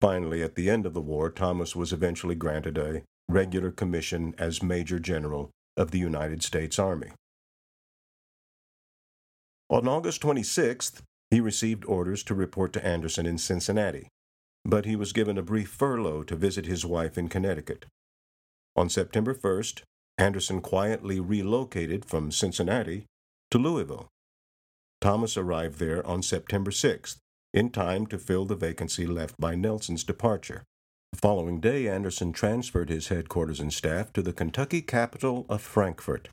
finally, 0.00 0.42
at 0.42 0.56
the 0.56 0.68
end 0.68 0.84
of 0.84 0.92
the 0.92 1.00
war, 1.00 1.30
Thomas 1.30 1.74
was 1.74 1.92
eventually 1.92 2.34
granted 2.34 2.76
a 2.76 3.02
regular 3.28 3.70
commission 3.70 4.34
as 4.38 4.62
Major 4.62 4.98
General 4.98 5.50
of 5.76 5.90
the 5.90 5.98
United 5.98 6.42
States 6.42 6.78
Army. 6.78 7.10
On 9.68 9.88
August 9.88 10.22
26th, 10.22 11.02
he 11.30 11.40
received 11.40 11.84
orders 11.86 12.22
to 12.24 12.34
report 12.34 12.72
to 12.72 12.86
Anderson 12.86 13.26
in 13.26 13.36
Cincinnati, 13.36 14.08
but 14.64 14.84
he 14.84 14.94
was 14.94 15.12
given 15.12 15.36
a 15.36 15.42
brief 15.42 15.68
furlough 15.68 16.22
to 16.22 16.36
visit 16.36 16.66
his 16.66 16.86
wife 16.86 17.18
in 17.18 17.28
Connecticut. 17.28 17.86
On 18.76 18.88
September 18.88 19.34
1st, 19.34 19.82
Anderson 20.18 20.60
quietly 20.60 21.20
relocated 21.20 22.04
from 22.04 22.30
Cincinnati 22.30 23.06
to 23.50 23.58
Louisville. 23.58 24.08
Thomas 25.00 25.36
arrived 25.36 25.78
there 25.78 26.06
on 26.06 26.22
September 26.22 26.70
6th, 26.70 27.16
in 27.52 27.70
time 27.70 28.06
to 28.06 28.18
fill 28.18 28.44
the 28.44 28.54
vacancy 28.54 29.06
left 29.06 29.34
by 29.38 29.54
Nelson's 29.54 30.04
departure. 30.04 30.62
The 31.16 31.28
following 31.28 31.60
day, 31.60 31.88
Anderson 31.88 32.34
transferred 32.34 32.90
his 32.90 33.08
headquarters 33.08 33.58
and 33.58 33.72
staff 33.72 34.12
to 34.12 34.20
the 34.20 34.34
Kentucky 34.34 34.82
capital 34.82 35.46
of 35.48 35.62
Frankfort, 35.62 36.28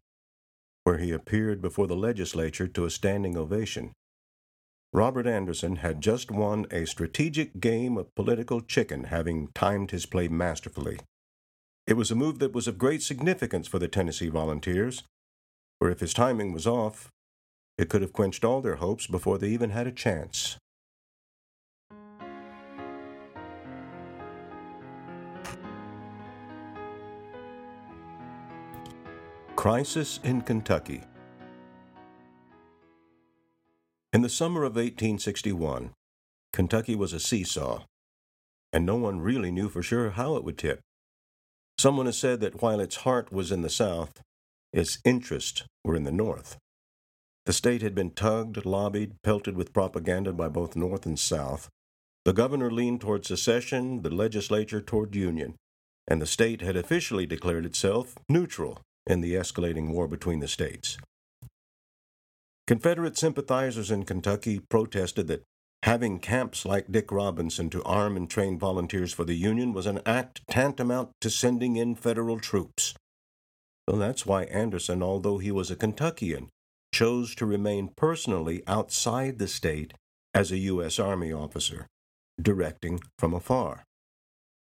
where 0.84 0.98
he 0.98 1.14
appeared 1.14 1.62
before 1.62 1.88
the 1.88 1.96
legislature 1.96 2.68
to 2.68 2.84
a 2.84 2.90
standing 2.90 3.38
ovation. 3.38 3.94
Robert 4.92 5.26
Anderson 5.26 5.78
had 5.78 6.02
just 6.02 6.32
won 6.32 6.68
a 6.70 6.86
strategic 6.86 7.62
game 7.62 7.98
of 7.98 8.14
political 8.14 8.60
chicken, 8.60 9.06
having 9.06 9.48
timed 9.56 9.92
his 9.92 10.06
play 10.06 10.28
masterfully. 10.28 11.00
It 11.88 11.94
was 11.94 12.12
a 12.12 12.16
move 12.16 12.40
that 12.40 12.52
was 12.52 12.68
of 12.68 12.78
great 12.78 13.02
significance 13.02 13.70
for 13.70 13.80
the 13.80 13.88
Tennessee 13.88 14.28
Volunteers, 14.28 15.04
for 15.80 15.90
if 15.92 16.02
his 16.02 16.14
timing 16.14 16.52
was 16.52 16.68
off, 16.68 17.08
it 17.78 17.88
could 17.88 18.02
have 18.02 18.12
quenched 18.12 18.44
all 18.44 18.60
their 18.60 18.76
hopes 18.76 19.08
before 19.08 19.38
they 19.38 19.48
even 19.48 19.70
had 19.70 19.88
a 19.88 19.94
chance. 19.94 20.58
Crisis 29.64 30.20
in 30.26 30.42
Kentucky. 30.42 31.04
In 34.12 34.22
the 34.22 34.28
summer 34.28 34.64
of 34.64 34.76
1861, 34.76 35.92
Kentucky 36.52 36.96
was 36.98 37.14
a 37.14 37.20
seesaw, 37.22 37.86
and 38.74 38.86
no 38.86 38.98
one 38.98 39.22
really 39.22 39.52
knew 39.54 39.70
for 39.70 39.82
sure 39.82 40.10
how 40.10 40.36
it 40.36 40.44
would 40.44 40.58
tip. 40.58 40.82
Someone 41.78 42.08
has 42.08 42.18
said 42.18 42.42
that 42.42 42.62
while 42.62 42.82
its 42.82 42.98
heart 43.08 43.32
was 43.32 43.54
in 43.54 43.62
the 43.62 43.70
South, 43.70 44.22
its 44.74 44.98
interests 45.06 45.64
were 45.86 45.96
in 45.96 46.04
the 46.04 46.12
North. 46.12 46.58
The 47.46 47.54
state 47.54 47.82
had 47.82 47.96
been 47.96 48.12
tugged, 48.12 48.66
lobbied, 48.66 49.14
pelted 49.24 49.56
with 49.56 49.72
propaganda 49.72 50.34
by 50.34 50.50
both 50.50 50.76
North 50.76 51.06
and 51.06 51.18
South. 51.18 51.70
The 52.26 52.34
governor 52.34 52.70
leaned 52.70 53.00
toward 53.00 53.26
secession, 53.26 54.02
the 54.02 54.10
legislature 54.10 54.82
toward 54.82 55.16
union, 55.16 55.56
and 56.06 56.22
the 56.22 56.28
state 56.28 56.60
had 56.60 56.76
officially 56.76 57.26
declared 57.26 57.66
itself 57.66 58.16
neutral 58.28 58.82
in 59.08 59.22
the 59.22 59.34
escalating 59.34 59.92
war 59.92 60.08
between 60.08 60.40
the 60.40 60.48
states. 60.48 60.98
Confederate 62.66 63.18
sympathizers 63.18 63.92
in 63.92 64.04
Kentucky 64.06 64.60
protested 64.60 65.28
that 65.28 65.44
having 65.84 66.20
camps 66.20 66.66
like 66.66 66.92
Dick 66.92 67.12
Robinson 67.12 67.70
to 67.72 67.84
arm 67.84 68.16
and 68.16 68.30
train 68.30 68.58
volunteers 68.58 69.12
for 69.12 69.26
the 69.26 69.36
Union 69.36 69.74
was 69.74 69.86
an 69.86 70.00
act 70.06 70.42
tantamount 70.50 71.10
to 71.20 71.30
sending 71.30 71.76
in 71.76 71.96
federal 71.96 72.40
troops. 72.40 72.94
Well, 73.86 73.98
that's 73.98 74.26
why 74.26 74.44
Anderson, 74.44 75.04
although 75.04 75.40
he 75.40 75.52
was 75.52 75.70
a 75.70 75.76
Kentuckian, 75.76 76.48
chose 76.94 77.36
to 77.36 77.46
remain 77.46 77.90
personally 77.98 78.64
outside 78.66 79.40
the 79.40 79.48
state 79.48 79.94
as 80.34 80.52
a 80.52 80.58
U.S. 80.60 81.00
Army 81.00 81.34
officer, 81.34 81.88
directing 82.42 83.02
from 83.20 83.34
afar. 83.34 83.84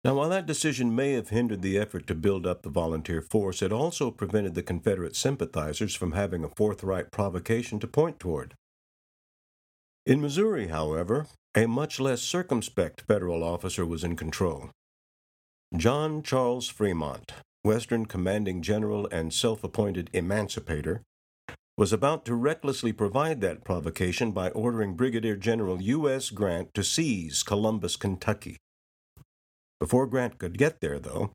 Now, 0.03 0.15
while 0.15 0.29
that 0.29 0.47
decision 0.47 0.95
may 0.95 1.13
have 1.13 1.29
hindered 1.29 1.61
the 1.61 1.77
effort 1.77 2.07
to 2.07 2.15
build 2.15 2.47
up 2.47 2.63
the 2.63 2.69
volunteer 2.69 3.21
force, 3.21 3.61
it 3.61 3.71
also 3.71 4.09
prevented 4.09 4.55
the 4.55 4.63
Confederate 4.63 5.15
sympathizers 5.15 5.93
from 5.93 6.13
having 6.13 6.43
a 6.43 6.49
forthright 6.49 7.11
provocation 7.11 7.79
to 7.79 7.87
point 7.87 8.19
toward. 8.19 8.55
In 10.07 10.19
Missouri, 10.19 10.67
however, 10.67 11.27
a 11.53 11.67
much 11.67 11.99
less 11.99 12.21
circumspect 12.21 13.01
federal 13.01 13.43
officer 13.43 13.85
was 13.85 14.03
in 14.03 14.15
control. 14.15 14.71
John 15.77 16.23
Charles 16.23 16.67
Fremont, 16.67 17.33
Western 17.63 18.07
commanding 18.07 18.63
general 18.63 19.07
and 19.11 19.31
self 19.31 19.63
appointed 19.63 20.09
emancipator, 20.13 21.03
was 21.77 21.93
about 21.93 22.25
to 22.25 22.33
recklessly 22.33 22.91
provide 22.91 23.41
that 23.41 23.63
provocation 23.63 24.31
by 24.31 24.49
ordering 24.49 24.95
Brigadier 24.95 25.35
General 25.35 25.79
U.S. 25.79 26.31
Grant 26.31 26.73
to 26.73 26.83
seize 26.83 27.43
Columbus, 27.43 27.95
Kentucky. 27.95 28.57
Before 29.81 30.05
Grant 30.05 30.37
could 30.37 30.59
get 30.59 30.79
there, 30.79 30.99
though, 30.99 31.31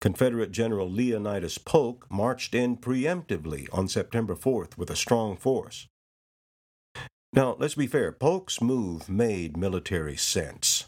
Confederate 0.00 0.50
General 0.50 0.90
Leonidas 0.90 1.58
Polk 1.58 2.06
marched 2.10 2.54
in 2.54 2.78
preemptively 2.78 3.68
on 3.70 3.86
September 3.86 4.34
4th 4.34 4.78
with 4.78 4.88
a 4.88 4.96
strong 4.96 5.36
force. 5.36 5.86
Now, 7.34 7.54
let's 7.58 7.74
be 7.74 7.86
fair, 7.86 8.12
Polk's 8.12 8.62
move 8.62 9.10
made 9.10 9.58
military 9.58 10.16
sense. 10.16 10.86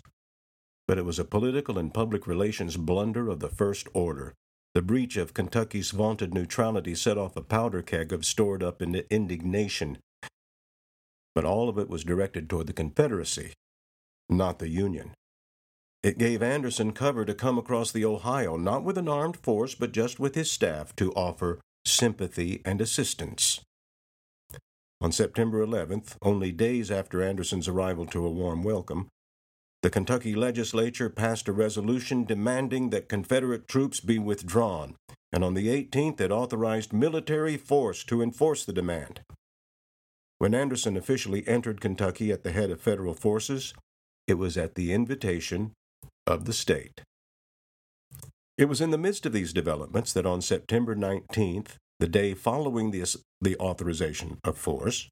But 0.86 0.96
it 0.96 1.04
was 1.04 1.18
a 1.18 1.26
political 1.26 1.76
and 1.76 1.92
public 1.92 2.26
relations 2.26 2.78
blunder 2.78 3.28
of 3.28 3.40
the 3.40 3.50
first 3.50 3.86
order. 3.92 4.32
The 4.72 4.80
breach 4.80 5.18
of 5.18 5.34
Kentucky's 5.34 5.90
vaunted 5.90 6.32
neutrality 6.32 6.94
set 6.94 7.18
off 7.18 7.36
a 7.36 7.42
powder 7.42 7.82
keg 7.82 8.14
of 8.14 8.24
stored 8.24 8.62
up 8.62 8.80
indignation. 8.80 9.98
But 11.34 11.44
all 11.44 11.68
of 11.68 11.76
it 11.76 11.90
was 11.90 12.02
directed 12.02 12.48
toward 12.48 12.66
the 12.66 12.72
Confederacy, 12.72 13.52
not 14.30 14.58
the 14.58 14.70
Union. 14.70 15.12
It 16.02 16.16
gave 16.16 16.42
Anderson 16.42 16.92
cover 16.92 17.24
to 17.24 17.34
come 17.34 17.58
across 17.58 17.90
the 17.90 18.04
Ohio, 18.04 18.56
not 18.56 18.84
with 18.84 18.96
an 18.98 19.08
armed 19.08 19.36
force, 19.36 19.74
but 19.74 19.90
just 19.90 20.20
with 20.20 20.36
his 20.36 20.50
staff 20.50 20.94
to 20.96 21.12
offer 21.12 21.60
sympathy 21.84 22.62
and 22.64 22.80
assistance. 22.80 23.60
On 25.00 25.10
September 25.10 25.64
11th, 25.64 26.16
only 26.22 26.52
days 26.52 26.90
after 26.90 27.22
Anderson's 27.22 27.66
arrival 27.66 28.06
to 28.06 28.24
a 28.24 28.30
warm 28.30 28.62
welcome, 28.62 29.08
the 29.82 29.90
Kentucky 29.90 30.34
legislature 30.34 31.08
passed 31.08 31.48
a 31.48 31.52
resolution 31.52 32.24
demanding 32.24 32.90
that 32.90 33.08
Confederate 33.08 33.66
troops 33.66 34.00
be 34.00 34.18
withdrawn, 34.18 34.94
and 35.32 35.42
on 35.42 35.54
the 35.54 35.68
18th 35.68 36.20
it 36.20 36.30
authorized 36.30 36.92
military 36.92 37.56
force 37.56 38.04
to 38.04 38.22
enforce 38.22 38.64
the 38.64 38.72
demand. 38.72 39.20
When 40.38 40.54
Anderson 40.54 40.96
officially 40.96 41.46
entered 41.48 41.80
Kentucky 41.80 42.30
at 42.30 42.44
the 42.44 42.52
head 42.52 42.70
of 42.70 42.80
federal 42.80 43.14
forces, 43.14 43.74
it 44.28 44.34
was 44.34 44.56
at 44.56 44.74
the 44.74 44.92
invitation 44.92 45.72
of 46.28 46.44
the 46.44 46.52
state. 46.52 47.00
It 48.58 48.66
was 48.66 48.80
in 48.80 48.90
the 48.90 48.98
midst 48.98 49.24
of 49.24 49.32
these 49.32 49.52
developments 49.52 50.12
that 50.12 50.26
on 50.26 50.42
September 50.42 50.94
19th, 50.94 51.76
the 51.98 52.08
day 52.08 52.34
following 52.34 52.90
the, 52.90 53.16
the 53.40 53.56
authorization 53.58 54.38
of 54.44 54.58
force, 54.58 55.08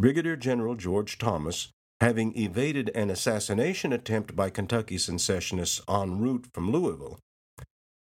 Brigadier 0.00 0.36
General 0.36 0.76
George 0.76 1.18
Thomas, 1.18 1.68
having 2.00 2.36
evaded 2.36 2.90
an 2.94 3.10
assassination 3.10 3.92
attempt 3.92 4.34
by 4.34 4.48
Kentucky 4.48 4.96
secessionists 4.96 5.82
en 5.88 6.20
route 6.20 6.46
from 6.54 6.70
Louisville, 6.70 7.18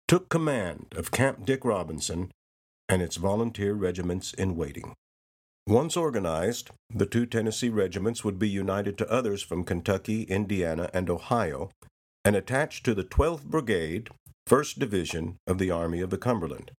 took 0.08 0.28
command 0.28 0.94
of 0.96 1.10
Camp 1.10 1.44
Dick 1.44 1.64
Robinson 1.64 2.30
and 2.88 3.02
its 3.02 3.16
volunteer 3.16 3.74
regiments 3.74 4.32
in 4.32 4.56
waiting. 4.56 4.94
Once 5.66 5.96
organized, 5.96 6.70
the 6.90 7.06
two 7.06 7.26
Tennessee 7.26 7.70
regiments 7.70 8.22
would 8.22 8.38
be 8.38 8.48
united 8.48 8.96
to 8.98 9.10
others 9.10 9.42
from 9.42 9.64
Kentucky, 9.64 10.22
Indiana, 10.24 10.90
and 10.92 11.08
Ohio, 11.08 11.70
and 12.24 12.34
attached 12.34 12.84
to 12.84 12.94
the 12.94 13.04
12th 13.04 13.44
Brigade, 13.44 14.08
1st 14.48 14.78
Division 14.78 15.36
of 15.46 15.58
the 15.58 15.70
Army 15.70 16.00
of 16.00 16.10
the 16.10 16.18
Cumberland. 16.18 16.70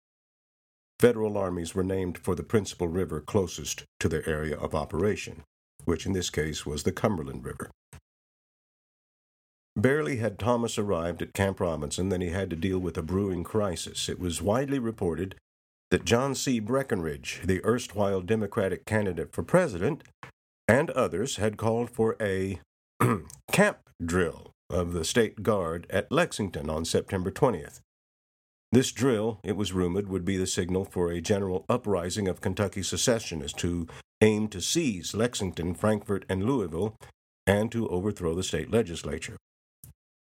Federal 0.99 1.37
armies 1.37 1.75
were 1.75 1.85
named 1.85 2.17
for 2.17 2.35
the 2.35 2.43
principal 2.43 2.89
river 2.89 3.21
closest 3.21 3.85
to 4.01 4.09
their 4.09 4.27
area 4.29 4.57
of 4.57 4.75
operation, 4.75 5.43
which 5.85 6.07
in 6.07 6.13
this 6.13 6.31
case 6.31 6.65
was 6.65 6.85
the 6.85 6.93
Cumberland 6.93 7.45
River. 7.45 7.71
Barely 9.77 10.17
had 10.17 10.39
Thomas 10.39 10.79
arrived 10.79 11.21
at 11.21 11.35
Camp 11.35 11.61
Robinson 11.61 12.09
than 12.09 12.21
he 12.21 12.31
had 12.31 12.49
to 12.51 12.57
deal 12.57 12.79
with 12.79 12.97
a 12.97 13.03
brewing 13.03 13.43
crisis. 13.43 14.09
It 14.09 14.21
was 14.21 14.41
widely 14.41 14.79
reported 14.79 15.35
that 15.91 16.05
John 16.05 16.35
C. 16.35 16.61
Breckinridge, 16.61 17.41
the 17.45 17.63
erstwhile 17.65 18.21
Democratic 18.21 18.87
candidate 18.87 19.33
for 19.33 19.43
president, 19.43 20.05
and 20.69 20.91
others 20.91 21.37
had 21.37 21.57
called 21.57 21.91
for 21.91 22.17
a 22.21 22.61
camp 23.53 23.79
drill 24.03 24.54
of 24.71 24.93
the 24.93 25.05
State 25.05 25.43
Guard 25.43 25.87
at 25.91 26.11
Lexington 26.11 26.71
on 26.71 26.85
September 26.85 27.31
20th. 27.31 27.81
This 28.73 28.91
drill, 28.91 29.39
it 29.45 29.57
was 29.57 29.73
rumored, 29.73 30.09
would 30.09 30.25
be 30.25 30.37
the 30.37 30.47
signal 30.47 30.85
for 30.85 31.11
a 31.11 31.21
general 31.21 31.65
uprising 31.69 32.27
of 32.27 32.41
Kentucky 32.41 32.83
secessionists 32.83 33.63
who 33.63 33.87
aimed 34.21 34.51
to 34.53 34.61
seize 34.61 35.15
Lexington, 35.15 35.75
Frankfort, 35.75 36.25
and 36.29 36.45
Louisville 36.45 36.97
and 37.47 37.71
to 37.71 37.89
overthrow 37.89 38.35
the 38.35 38.43
state 38.43 38.71
legislature. 38.71 39.37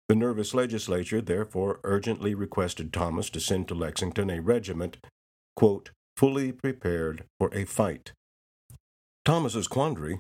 The 0.10 0.16
nervous 0.16 0.54
legislature 0.54 1.22
therefore 1.22 1.80
urgently 1.84 2.34
requested 2.34 2.92
Thomas 2.92 3.30
to 3.30 3.40
send 3.40 3.68
to 3.68 3.76
Lexington 3.76 4.30
a 4.30 4.42
regiment, 4.42 4.98
quote, 5.56 5.92
fully 6.18 6.52
prepared 6.52 7.26
for 7.40 7.54
a 7.54 7.66
fight. 7.66 8.12
Thomas's 9.24 9.68
quandary 9.68 10.20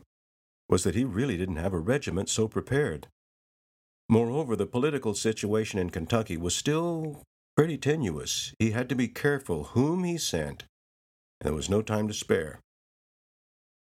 was 0.69 0.83
that 0.83 0.95
he 0.95 1.03
really 1.03 1.37
didn't 1.37 1.57
have 1.57 1.73
a 1.73 1.79
regiment 1.79 2.29
so 2.29 2.47
prepared. 2.47 3.07
Moreover, 4.11 4.57
the 4.57 4.65
political 4.65 5.15
situation 5.15 5.79
in 5.79 5.89
Kentucky 5.89 6.35
was 6.35 6.53
still 6.53 7.23
pretty 7.55 7.77
tenuous. 7.77 8.53
He 8.59 8.71
had 8.71 8.89
to 8.89 8.95
be 8.95 9.07
careful 9.07 9.63
whom 9.71 10.03
he 10.03 10.17
sent, 10.17 10.65
and 11.39 11.47
there 11.47 11.53
was 11.53 11.69
no 11.69 11.81
time 11.81 12.09
to 12.09 12.13
spare. 12.13 12.59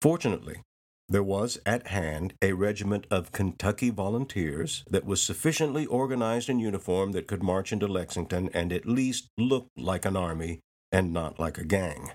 Fortunately, 0.02 0.62
there 1.10 1.24
was 1.24 1.60
at 1.66 1.88
hand 1.88 2.36
a 2.42 2.54
regiment 2.54 3.06
of 3.12 3.34
Kentucky 3.34 3.90
volunteers 3.90 4.86
that 4.90 5.06
was 5.06 5.22
sufficiently 5.22 5.86
organized 5.86 6.48
and 6.48 6.62
uniformed 6.62 7.14
that 7.16 7.28
could 7.28 7.44
march 7.44 7.74
into 7.74 7.86
Lexington 7.86 8.50
and 8.54 8.72
at 8.72 8.86
least 8.86 9.28
look 9.38 9.68
like 9.76 10.06
an 10.06 10.16
army 10.16 10.62
and 10.90 11.12
not 11.12 11.38
like 11.38 11.58
a 11.58 11.66
gang. 11.66 12.12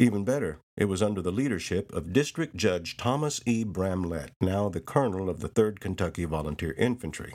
Even 0.00 0.22
better, 0.22 0.60
it 0.76 0.84
was 0.84 1.02
under 1.02 1.20
the 1.20 1.32
leadership 1.32 1.92
of 1.92 2.12
District 2.12 2.54
Judge 2.54 2.96
Thomas 2.96 3.40
E. 3.44 3.64
Bramlett, 3.64 4.30
now 4.40 4.68
the 4.68 4.80
colonel 4.80 5.28
of 5.28 5.40
the 5.40 5.48
3rd 5.48 5.80
Kentucky 5.80 6.24
Volunteer 6.24 6.72
Infantry. 6.78 7.34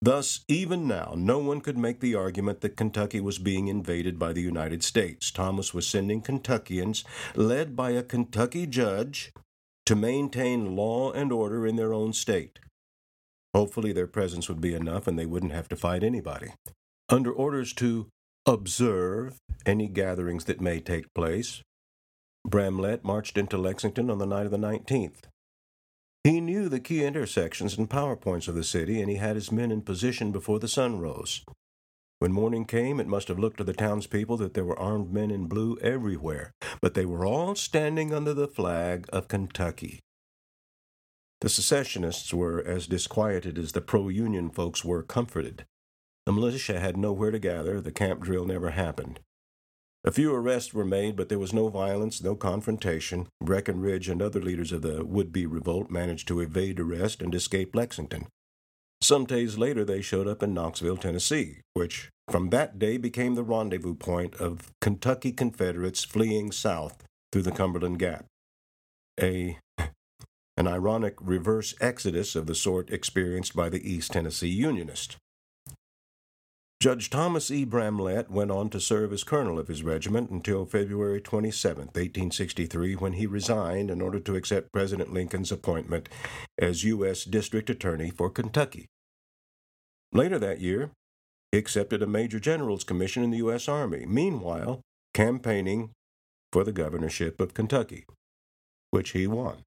Thus, 0.00 0.44
even 0.46 0.86
now, 0.86 1.14
no 1.16 1.38
one 1.38 1.60
could 1.60 1.76
make 1.76 1.98
the 1.98 2.14
argument 2.14 2.60
that 2.60 2.76
Kentucky 2.76 3.20
was 3.20 3.38
being 3.38 3.66
invaded 3.66 4.20
by 4.20 4.32
the 4.32 4.40
United 4.40 4.84
States. 4.84 5.32
Thomas 5.32 5.74
was 5.74 5.84
sending 5.86 6.22
Kentuckians, 6.22 7.04
led 7.34 7.74
by 7.74 7.90
a 7.90 8.04
Kentucky 8.04 8.66
judge, 8.66 9.32
to 9.84 9.96
maintain 9.96 10.76
law 10.76 11.10
and 11.10 11.32
order 11.32 11.66
in 11.66 11.74
their 11.74 11.92
own 11.92 12.12
state. 12.12 12.60
Hopefully, 13.52 13.92
their 13.92 14.06
presence 14.06 14.48
would 14.48 14.60
be 14.60 14.74
enough 14.74 15.08
and 15.08 15.18
they 15.18 15.26
wouldn't 15.26 15.52
have 15.52 15.68
to 15.68 15.76
fight 15.76 16.04
anybody. 16.04 16.52
Under 17.08 17.32
orders 17.32 17.72
to 17.74 18.06
observe 18.46 19.38
any 19.66 19.88
gatherings 19.88 20.44
that 20.44 20.60
may 20.60 20.78
take 20.78 21.12
place, 21.14 21.62
Bramlett 22.44 23.04
marched 23.04 23.36
into 23.36 23.58
Lexington 23.58 24.10
on 24.10 24.18
the 24.18 24.26
night 24.26 24.46
of 24.46 24.50
the 24.50 24.56
19th. 24.56 25.24
He 26.24 26.40
knew 26.40 26.68
the 26.68 26.80
key 26.80 27.04
intersections 27.04 27.78
and 27.78 27.88
power 27.88 28.16
points 28.16 28.48
of 28.48 28.54
the 28.54 28.64
city, 28.64 29.00
and 29.00 29.10
he 29.10 29.16
had 29.16 29.36
his 29.36 29.50
men 29.50 29.70
in 29.70 29.82
position 29.82 30.32
before 30.32 30.58
the 30.58 30.68
sun 30.68 30.98
rose. 30.98 31.42
When 32.18 32.32
morning 32.32 32.66
came, 32.66 33.00
it 33.00 33.06
must 33.06 33.28
have 33.28 33.38
looked 33.38 33.56
to 33.58 33.64
the 33.64 33.72
townspeople 33.72 34.36
that 34.38 34.52
there 34.52 34.64
were 34.64 34.78
armed 34.78 35.10
men 35.10 35.30
in 35.30 35.46
blue 35.46 35.78
everywhere, 35.80 36.52
but 36.82 36.92
they 36.92 37.06
were 37.06 37.24
all 37.24 37.54
standing 37.54 38.12
under 38.12 38.34
the 38.34 38.48
flag 38.48 39.06
of 39.10 39.28
Kentucky. 39.28 40.00
The 41.40 41.48
secessionists 41.48 42.34
were 42.34 42.62
as 42.62 42.86
disquieted 42.86 43.56
as 43.56 43.72
the 43.72 43.80
pro 43.80 44.08
Union 44.08 44.50
folks 44.50 44.84
were 44.84 45.02
comforted. 45.02 45.64
The 46.26 46.32
militia 46.32 46.78
had 46.78 46.98
nowhere 46.98 47.30
to 47.30 47.38
gather, 47.38 47.80
the 47.80 47.92
camp 47.92 48.20
drill 48.20 48.44
never 48.44 48.70
happened. 48.70 49.20
A 50.02 50.10
few 50.10 50.34
arrests 50.34 50.72
were 50.72 50.84
made, 50.84 51.14
but 51.14 51.28
there 51.28 51.38
was 51.38 51.52
no 51.52 51.68
violence, 51.68 52.22
no 52.22 52.34
confrontation. 52.34 53.28
Breckinridge 53.42 54.08
and 54.08 54.22
other 54.22 54.40
leaders 54.40 54.72
of 54.72 54.80
the 54.80 55.04
would 55.04 55.30
be 55.30 55.46
revolt 55.46 55.90
managed 55.90 56.26
to 56.28 56.40
evade 56.40 56.80
arrest 56.80 57.20
and 57.20 57.34
escape 57.34 57.74
Lexington. 57.74 58.26
Some 59.02 59.24
days 59.26 59.58
later, 59.58 59.84
they 59.84 60.00
showed 60.00 60.26
up 60.26 60.42
in 60.42 60.54
Knoxville, 60.54 60.96
Tennessee, 60.96 61.60
which 61.74 62.10
from 62.28 62.50
that 62.50 62.78
day 62.78 62.96
became 62.96 63.34
the 63.34 63.42
rendezvous 63.42 63.94
point 63.94 64.34
of 64.36 64.70
Kentucky 64.80 65.32
Confederates 65.32 66.04
fleeing 66.04 66.50
south 66.50 67.02
through 67.32 67.42
the 67.42 67.52
Cumberland 67.52 67.98
Gap. 67.98 68.26
A 69.20 69.58
an 70.56 70.68
ironic 70.68 71.14
reverse 71.20 71.74
exodus 71.80 72.36
of 72.36 72.46
the 72.46 72.54
sort 72.54 72.90
experienced 72.90 73.56
by 73.56 73.70
the 73.70 73.90
East 73.90 74.12
Tennessee 74.12 74.48
Unionists. 74.48 75.16
Judge 76.80 77.10
Thomas 77.10 77.50
E. 77.50 77.66
Bramlett 77.66 78.30
went 78.30 78.50
on 78.50 78.70
to 78.70 78.80
serve 78.80 79.12
as 79.12 79.22
colonel 79.22 79.58
of 79.58 79.68
his 79.68 79.82
regiment 79.82 80.30
until 80.30 80.64
February 80.64 81.20
27, 81.20 81.88
1863, 81.88 82.94
when 82.94 83.12
he 83.12 83.26
resigned 83.26 83.90
in 83.90 84.00
order 84.00 84.18
to 84.18 84.34
accept 84.34 84.72
President 84.72 85.12
Lincoln's 85.12 85.52
appointment 85.52 86.08
as 86.58 86.82
U.S. 86.84 87.24
District 87.24 87.68
Attorney 87.68 88.08
for 88.08 88.30
Kentucky. 88.30 88.86
Later 90.14 90.38
that 90.38 90.62
year, 90.62 90.92
he 91.52 91.58
accepted 91.58 92.02
a 92.02 92.06
Major 92.06 92.40
General's 92.40 92.84
commission 92.84 93.22
in 93.22 93.30
the 93.30 93.38
U.S. 93.38 93.68
Army, 93.68 94.06
meanwhile, 94.06 94.80
campaigning 95.12 95.90
for 96.50 96.64
the 96.64 96.72
governorship 96.72 97.42
of 97.42 97.52
Kentucky, 97.52 98.06
which 98.90 99.10
he 99.10 99.26
won. 99.26 99.64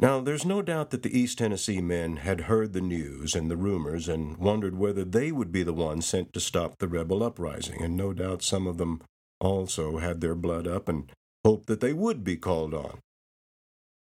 Now, 0.00 0.22
there's 0.22 0.46
no 0.46 0.62
doubt 0.62 0.90
that 0.90 1.02
the 1.02 1.16
East 1.16 1.36
Tennessee 1.36 1.82
men 1.82 2.16
had 2.16 2.42
heard 2.42 2.72
the 2.72 2.80
news 2.80 3.34
and 3.34 3.50
the 3.50 3.56
rumors 3.56 4.08
and 4.08 4.38
wondered 4.38 4.78
whether 4.78 5.04
they 5.04 5.30
would 5.30 5.52
be 5.52 5.62
the 5.62 5.74
ones 5.74 6.06
sent 6.06 6.32
to 6.32 6.40
stop 6.40 6.78
the 6.78 6.88
rebel 6.88 7.22
uprising, 7.22 7.82
and 7.82 7.98
no 7.98 8.14
doubt 8.14 8.42
some 8.42 8.66
of 8.66 8.78
them 8.78 9.02
also 9.40 9.98
had 9.98 10.22
their 10.22 10.34
blood 10.34 10.66
up 10.66 10.88
and 10.88 11.12
hoped 11.44 11.66
that 11.66 11.80
they 11.80 11.92
would 11.92 12.24
be 12.24 12.38
called 12.38 12.72
on. 12.72 13.00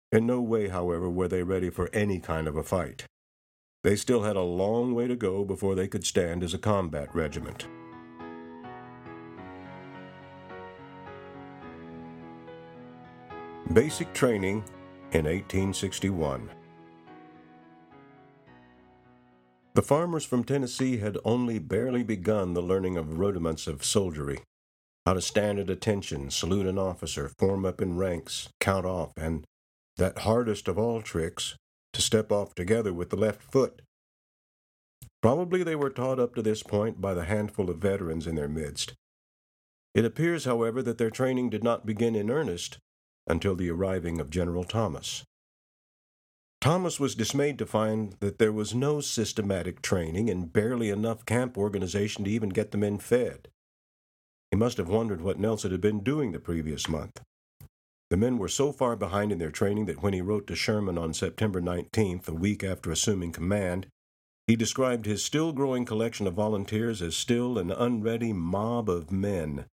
In 0.09 0.25
no 0.25 0.39
way, 0.41 0.69
however, 0.69 1.09
were 1.09 1.27
they 1.27 1.43
ready 1.43 1.69
for 1.69 1.89
any 1.91 2.19
kind 2.19 2.47
of 2.47 2.55
a 2.55 2.63
fight. 2.63 3.03
They 3.83 3.97
still 3.97 4.23
had 4.23 4.37
a 4.37 4.41
long 4.41 4.95
way 4.95 5.07
to 5.07 5.17
go 5.17 5.43
before 5.43 5.75
they 5.75 5.89
could 5.89 6.05
stand 6.05 6.43
as 6.43 6.53
a 6.53 6.57
combat 6.57 7.13
regiment. 7.13 7.67
Basic 13.73 14.13
Training 14.13 14.63
in 15.13 15.25
1861. 15.25 16.49
The 19.75 19.81
farmers 19.81 20.25
from 20.25 20.43
Tennessee 20.43 20.97
had 20.97 21.17
only 21.25 21.59
barely 21.59 22.03
begun 22.03 22.53
the 22.53 22.61
learning 22.61 22.97
of 22.97 23.19
rudiments 23.19 23.67
of 23.67 23.83
soldiery 23.83 24.39
how 25.05 25.13
to 25.13 25.21
stand 25.21 25.59
at 25.59 25.69
attention, 25.69 26.29
salute 26.29 26.65
an 26.65 26.77
officer, 26.77 27.27
form 27.27 27.65
up 27.65 27.81
in 27.81 27.97
ranks, 27.97 28.49
count 28.59 28.85
off, 28.85 29.11
and 29.17 29.45
that 29.97 30.19
hardest 30.19 30.67
of 30.67 30.77
all 30.77 31.01
tricks, 31.01 31.55
to 31.91 32.01
step 32.01 32.31
off 32.31 32.55
together 32.55 32.93
with 32.93 33.09
the 33.09 33.17
left 33.17 33.43
foot. 33.43 33.81
Probably 35.21 35.63
they 35.63 35.75
were 35.75 35.89
taught 35.89 36.19
up 36.19 36.35
to 36.35 36.41
this 36.41 36.63
point 36.63 37.01
by 37.01 37.13
the 37.13 37.25
handful 37.25 37.69
of 37.69 37.77
veterans 37.77 38.25
in 38.25 38.35
their 38.35 38.47
midst. 38.47 38.93
It 39.93 40.05
appears, 40.05 40.45
however, 40.45 40.81
that 40.81 40.97
their 40.97 41.11
training 41.11 41.49
did 41.49 41.63
not 41.63 41.85
begin 41.85 42.15
in 42.15 42.31
earnest 42.31 42.77
until 43.27 43.55
the 43.55 43.69
arriving 43.69 44.19
of 44.19 44.29
General 44.29 44.63
Thomas. 44.63 45.23
Thomas 46.61 46.99
was 46.99 47.15
dismayed 47.15 47.57
to 47.59 47.65
find 47.65 48.13
that 48.21 48.39
there 48.39 48.51
was 48.51 48.73
no 48.73 49.01
systematic 49.01 49.81
training 49.81 50.29
and 50.29 50.53
barely 50.53 50.89
enough 50.89 51.25
camp 51.25 51.57
organization 51.57 52.23
to 52.23 52.31
even 52.31 52.49
get 52.49 52.71
the 52.71 52.77
men 52.77 52.99
fed. 52.99 53.49
He 54.49 54.55
must 54.55 54.77
have 54.77 54.87
wondered 54.87 55.21
what 55.21 55.39
Nelson 55.39 55.71
had 55.71 55.81
been 55.81 56.03
doing 56.03 56.31
the 56.31 56.39
previous 56.39 56.87
month. 56.87 57.21
The 58.09 58.17
men 58.17 58.37
were 58.37 58.47
so 58.47 58.71
far 58.71 58.95
behind 58.95 59.31
in 59.31 59.39
their 59.39 59.51
training 59.51 59.87
that 59.87 60.03
when 60.03 60.13
he 60.13 60.21
wrote 60.21 60.47
to 60.47 60.55
Sherman 60.55 60.97
on 60.97 61.13
September 61.13 61.59
19th, 61.59 62.27
a 62.27 62.33
week 62.33 62.63
after 62.63 62.91
assuming 62.91 63.31
command, 63.31 63.87
he 64.45 64.55
described 64.55 65.05
his 65.05 65.23
still 65.23 65.51
growing 65.51 65.83
collection 65.83 66.27
of 66.27 66.35
volunteers 66.35 67.01
as 67.01 67.15
still 67.15 67.57
an 67.57 67.71
unready 67.71 68.31
mob 68.31 68.89
of 68.89 69.11
men. 69.11 69.65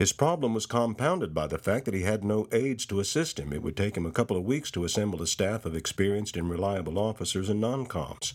His 0.00 0.14
problem 0.14 0.54
was 0.54 0.64
compounded 0.64 1.34
by 1.34 1.46
the 1.46 1.58
fact 1.58 1.84
that 1.84 1.92
he 1.92 2.04
had 2.04 2.24
no 2.24 2.48
aides 2.52 2.86
to 2.86 3.00
assist 3.00 3.38
him. 3.38 3.52
It 3.52 3.62
would 3.62 3.76
take 3.76 3.98
him 3.98 4.06
a 4.06 4.10
couple 4.10 4.34
of 4.34 4.46
weeks 4.46 4.70
to 4.70 4.84
assemble 4.84 5.20
a 5.20 5.26
staff 5.26 5.66
of 5.66 5.76
experienced 5.76 6.38
and 6.38 6.48
reliable 6.48 6.98
officers 6.98 7.50
and 7.50 7.60
non-coms. 7.60 8.34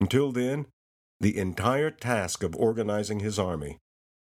Until 0.00 0.32
then, 0.32 0.64
the 1.20 1.36
entire 1.36 1.90
task 1.90 2.42
of 2.42 2.56
organizing 2.56 3.20
his 3.20 3.38
army, 3.38 3.76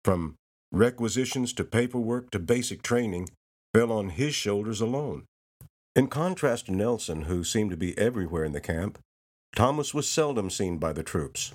from 0.04 0.34
requisitions 0.70 1.54
to 1.54 1.64
paperwork 1.64 2.30
to 2.32 2.38
basic 2.38 2.82
training, 2.82 3.30
fell 3.72 3.90
on 3.90 4.10
his 4.10 4.34
shoulders 4.34 4.82
alone. 4.82 5.24
In 5.96 6.08
contrast 6.08 6.66
to 6.66 6.72
Nelson, 6.72 7.22
who 7.22 7.44
seemed 7.44 7.70
to 7.70 7.78
be 7.78 7.96
everywhere 7.96 8.44
in 8.44 8.52
the 8.52 8.60
camp, 8.60 8.98
Thomas 9.56 9.94
was 9.94 10.06
seldom 10.06 10.50
seen 10.50 10.76
by 10.76 10.92
the 10.92 11.02
troops. 11.02 11.54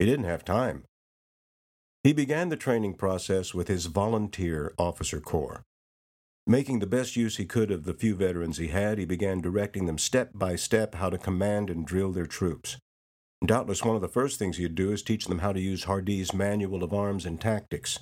He 0.00 0.06
didn't 0.06 0.24
have 0.24 0.44
time. 0.44 0.82
He 2.02 2.12
began 2.12 2.48
the 2.48 2.56
training 2.56 2.94
process 2.94 3.52
with 3.52 3.68
his 3.68 3.86
volunteer 3.86 4.72
officer 4.78 5.20
corps. 5.20 5.62
Making 6.46 6.78
the 6.78 6.86
best 6.86 7.14
use 7.14 7.36
he 7.36 7.44
could 7.44 7.70
of 7.70 7.84
the 7.84 7.92
few 7.92 8.14
veterans 8.14 8.56
he 8.56 8.68
had, 8.68 8.98
he 8.98 9.04
began 9.04 9.40
directing 9.40 9.84
them 9.84 9.98
step 9.98 10.30
by 10.34 10.56
step 10.56 10.94
how 10.94 11.10
to 11.10 11.18
command 11.18 11.68
and 11.68 11.86
drill 11.86 12.10
their 12.10 12.26
troops. 12.26 12.78
Doubtless 13.44 13.84
one 13.84 13.96
of 13.96 14.02
the 14.02 14.08
first 14.08 14.38
things 14.38 14.56
he'd 14.56 14.74
do 14.74 14.90
is 14.92 15.02
teach 15.02 15.26
them 15.26 15.40
how 15.40 15.52
to 15.52 15.60
use 15.60 15.84
Hardee's 15.84 16.34
Manual 16.34 16.82
of 16.82 16.92
Arms 16.92 17.26
and 17.26 17.40
Tactics. 17.40 17.98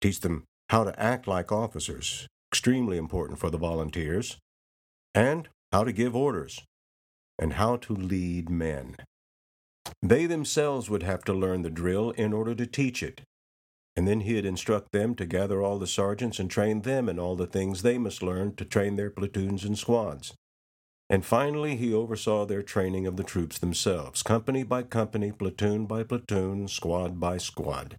Teach 0.00 0.20
them 0.20 0.44
how 0.68 0.84
to 0.84 1.00
act 1.00 1.28
like 1.28 1.52
officers, 1.52 2.26
extremely 2.52 2.96
important 2.96 3.38
for 3.38 3.50
the 3.50 3.58
volunteers, 3.58 4.36
and 5.14 5.48
how 5.72 5.84
to 5.84 5.92
give 5.92 6.14
orders, 6.14 6.64
and 7.38 7.54
how 7.54 7.76
to 7.76 7.92
lead 7.94 8.50
men. 8.50 8.96
They 10.02 10.26
themselves 10.26 10.88
would 10.90 11.02
have 11.02 11.24
to 11.24 11.32
learn 11.32 11.62
the 11.62 11.70
drill 11.70 12.10
in 12.12 12.32
order 12.32 12.54
to 12.54 12.66
teach 12.66 13.02
it. 13.02 13.22
And 13.96 14.06
then 14.06 14.20
he'd 14.20 14.44
instruct 14.44 14.92
them 14.92 15.14
to 15.14 15.26
gather 15.26 15.62
all 15.62 15.78
the 15.78 15.86
sergeants 15.86 16.38
and 16.38 16.50
train 16.50 16.82
them 16.82 17.08
in 17.08 17.18
all 17.18 17.34
the 17.34 17.46
things 17.46 17.82
they 17.82 17.96
must 17.96 18.22
learn 18.22 18.54
to 18.56 18.64
train 18.64 18.96
their 18.96 19.10
platoons 19.10 19.64
and 19.64 19.78
squads. 19.78 20.34
And 21.08 21.24
finally, 21.24 21.76
he 21.76 21.94
oversaw 21.94 22.44
their 22.44 22.62
training 22.62 23.06
of 23.06 23.16
the 23.16 23.24
troops 23.24 23.58
themselves, 23.58 24.22
company 24.22 24.64
by 24.64 24.82
company, 24.82 25.32
platoon 25.32 25.86
by 25.86 26.02
platoon, 26.02 26.68
squad 26.68 27.18
by 27.18 27.38
squad. 27.38 27.96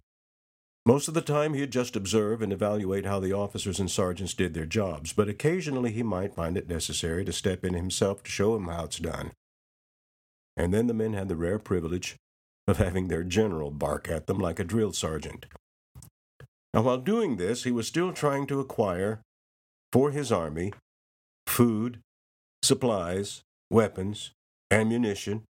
Most 0.86 1.08
of 1.08 1.14
the 1.14 1.20
time, 1.20 1.54
he'd 1.54 1.72
just 1.72 1.96
observe 1.96 2.42
and 2.42 2.52
evaluate 2.52 3.06
how 3.06 3.18
the 3.18 3.32
officers 3.32 3.80
and 3.80 3.90
sergeants 3.90 4.34
did 4.34 4.54
their 4.54 4.66
jobs, 4.66 5.12
but 5.12 5.28
occasionally 5.28 5.90
he 5.90 6.02
might 6.02 6.34
find 6.34 6.56
it 6.56 6.68
necessary 6.68 7.24
to 7.24 7.32
step 7.32 7.64
in 7.64 7.74
himself 7.74 8.22
to 8.22 8.30
show 8.30 8.54
them 8.54 8.68
how 8.68 8.84
it's 8.84 8.98
done 8.98 9.32
and 10.58 10.74
then 10.74 10.88
the 10.88 10.94
men 10.94 11.12
had 11.12 11.28
the 11.28 11.36
rare 11.36 11.58
privilege 11.58 12.16
of 12.66 12.78
having 12.78 13.06
their 13.08 13.22
general 13.22 13.70
bark 13.70 14.10
at 14.10 14.26
them 14.26 14.38
like 14.38 14.58
a 14.58 14.64
drill 14.64 14.92
sergeant. 14.92 15.46
Now, 16.74 16.82
while 16.82 16.98
doing 16.98 17.36
this, 17.36 17.64
he 17.64 17.70
was 17.70 17.86
still 17.86 18.12
trying 18.12 18.46
to 18.48 18.60
acquire 18.60 19.22
for 19.92 20.10
his 20.10 20.30
army 20.30 20.72
food, 21.46 22.00
supplies, 22.62 23.40
weapons, 23.70 24.32
ammunition. 24.70 25.44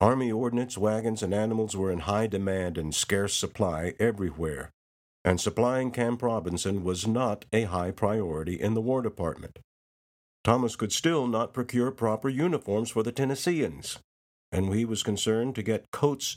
Army 0.00 0.32
ordnance, 0.32 0.78
wagons, 0.78 1.22
and 1.22 1.34
animals 1.34 1.76
were 1.76 1.90
in 1.90 2.00
high 2.00 2.26
demand 2.26 2.78
and 2.78 2.94
scarce 2.94 3.34
supply 3.34 3.92
everywhere, 3.98 4.70
and 5.22 5.38
supplying 5.38 5.90
Camp 5.90 6.22
Robinson 6.22 6.82
was 6.82 7.06
not 7.06 7.44
a 7.52 7.64
high 7.64 7.90
priority 7.90 8.58
in 8.58 8.72
the 8.72 8.80
War 8.80 9.02
Department. 9.02 9.58
Thomas 10.42 10.74
could 10.74 10.92
still 10.92 11.26
not 11.26 11.52
procure 11.52 11.90
proper 11.90 12.28
uniforms 12.28 12.90
for 12.90 13.02
the 13.02 13.12
Tennesseans, 13.12 13.98
and 14.50 14.74
he 14.74 14.84
was 14.84 15.02
concerned 15.02 15.54
to 15.54 15.62
get 15.62 15.90
coats 15.90 16.36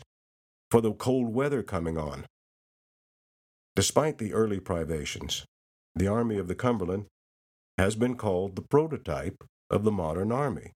for 0.70 0.82
the 0.82 0.92
cold 0.92 1.34
weather 1.34 1.64
coming 1.64 1.98
on. 1.98 2.26
Despite 3.76 4.18
the 4.18 4.34
early 4.34 4.60
privations, 4.60 5.46
the 5.96 6.08
Army 6.08 6.38
of 6.38 6.48
the 6.48 6.56
Cumberland 6.56 7.06
has 7.78 7.96
been 7.96 8.16
called 8.16 8.56
the 8.56 8.62
prototype 8.62 9.44
of 9.70 9.84
the 9.84 9.92
modern 9.92 10.32
Army. 10.32 10.72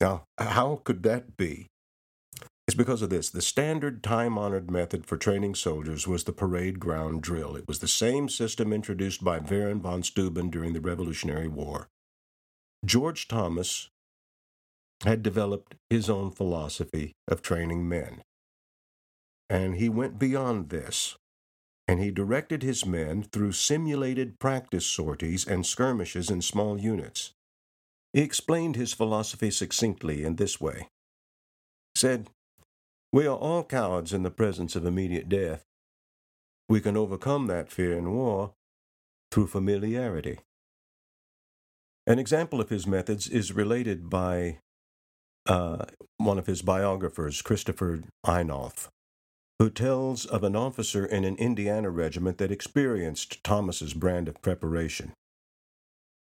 Now, 0.00 0.24
how 0.38 0.82
could 0.84 1.02
that 1.04 1.36
be? 1.36 1.66
It's 2.66 2.74
because 2.74 3.00
of 3.00 3.08
this. 3.08 3.30
The 3.30 3.40
standard 3.40 4.02
time 4.02 4.36
honored 4.36 4.70
method 4.70 5.06
for 5.06 5.16
training 5.16 5.54
soldiers 5.54 6.06
was 6.06 6.24
the 6.24 6.32
parade 6.32 6.78
ground 6.78 7.22
drill. 7.22 7.56
It 7.56 7.66
was 7.66 7.78
the 7.78 7.88
same 7.88 8.28
system 8.28 8.72
introduced 8.74 9.24
by 9.24 9.38
Baron 9.38 9.80
von 9.80 10.02
Steuben 10.02 10.50
during 10.50 10.74
the 10.74 10.80
Revolutionary 10.80 11.48
War. 11.48 11.88
George 12.84 13.28
Thomas 13.28 13.90
had 15.04 15.22
developed 15.22 15.74
his 15.90 16.08
own 16.08 16.30
philosophy 16.30 17.12
of 17.26 17.42
training 17.42 17.88
men. 17.88 18.22
And 19.50 19.76
he 19.76 19.88
went 19.88 20.18
beyond 20.18 20.68
this, 20.68 21.16
and 21.86 22.00
he 22.00 22.10
directed 22.10 22.62
his 22.62 22.84
men 22.84 23.22
through 23.22 23.52
simulated 23.52 24.38
practice 24.38 24.86
sorties 24.86 25.46
and 25.46 25.64
skirmishes 25.64 26.30
in 26.30 26.42
small 26.42 26.78
units. 26.78 27.32
He 28.12 28.20
explained 28.20 28.76
his 28.76 28.92
philosophy 28.92 29.50
succinctly 29.50 30.22
in 30.24 30.36
this 30.36 30.60
way. 30.60 30.88
Said, 31.94 32.28
We 33.12 33.26
are 33.26 33.36
all 33.36 33.64
cowards 33.64 34.12
in 34.12 34.22
the 34.22 34.30
presence 34.30 34.76
of 34.76 34.86
immediate 34.86 35.28
death. 35.28 35.64
We 36.68 36.80
can 36.80 36.96
overcome 36.96 37.46
that 37.46 37.70
fear 37.70 37.96
in 37.96 38.12
war 38.12 38.52
through 39.30 39.48
familiarity. 39.48 40.38
An 42.08 42.18
example 42.18 42.58
of 42.58 42.70
his 42.70 42.86
methods 42.86 43.28
is 43.28 43.52
related 43.52 44.08
by 44.08 44.60
uh, 45.44 45.84
one 46.16 46.38
of 46.38 46.46
his 46.46 46.62
biographers, 46.62 47.42
Christopher 47.42 48.00
Einolf, 48.24 48.88
who 49.58 49.68
tells 49.68 50.24
of 50.24 50.42
an 50.42 50.56
officer 50.56 51.04
in 51.04 51.24
an 51.24 51.36
Indiana 51.36 51.90
regiment 51.90 52.38
that 52.38 52.50
experienced 52.50 53.44
Thomas's 53.44 53.92
brand 53.92 54.26
of 54.26 54.40
preparation. 54.40 55.12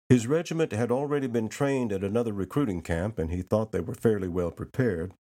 His 0.09 0.25
regiment 0.25 0.71
had 0.71 0.91
already 0.91 1.27
been 1.27 1.49
trained 1.49 1.93
at 1.93 2.03
another 2.03 2.33
recruiting 2.33 2.81
camp, 2.81 3.19
and 3.19 3.29
he 3.29 3.43
thought 3.43 3.71
they 3.71 3.79
were 3.79 3.93
fairly 3.93 4.27
well 4.27 4.49
prepared. 4.49 5.13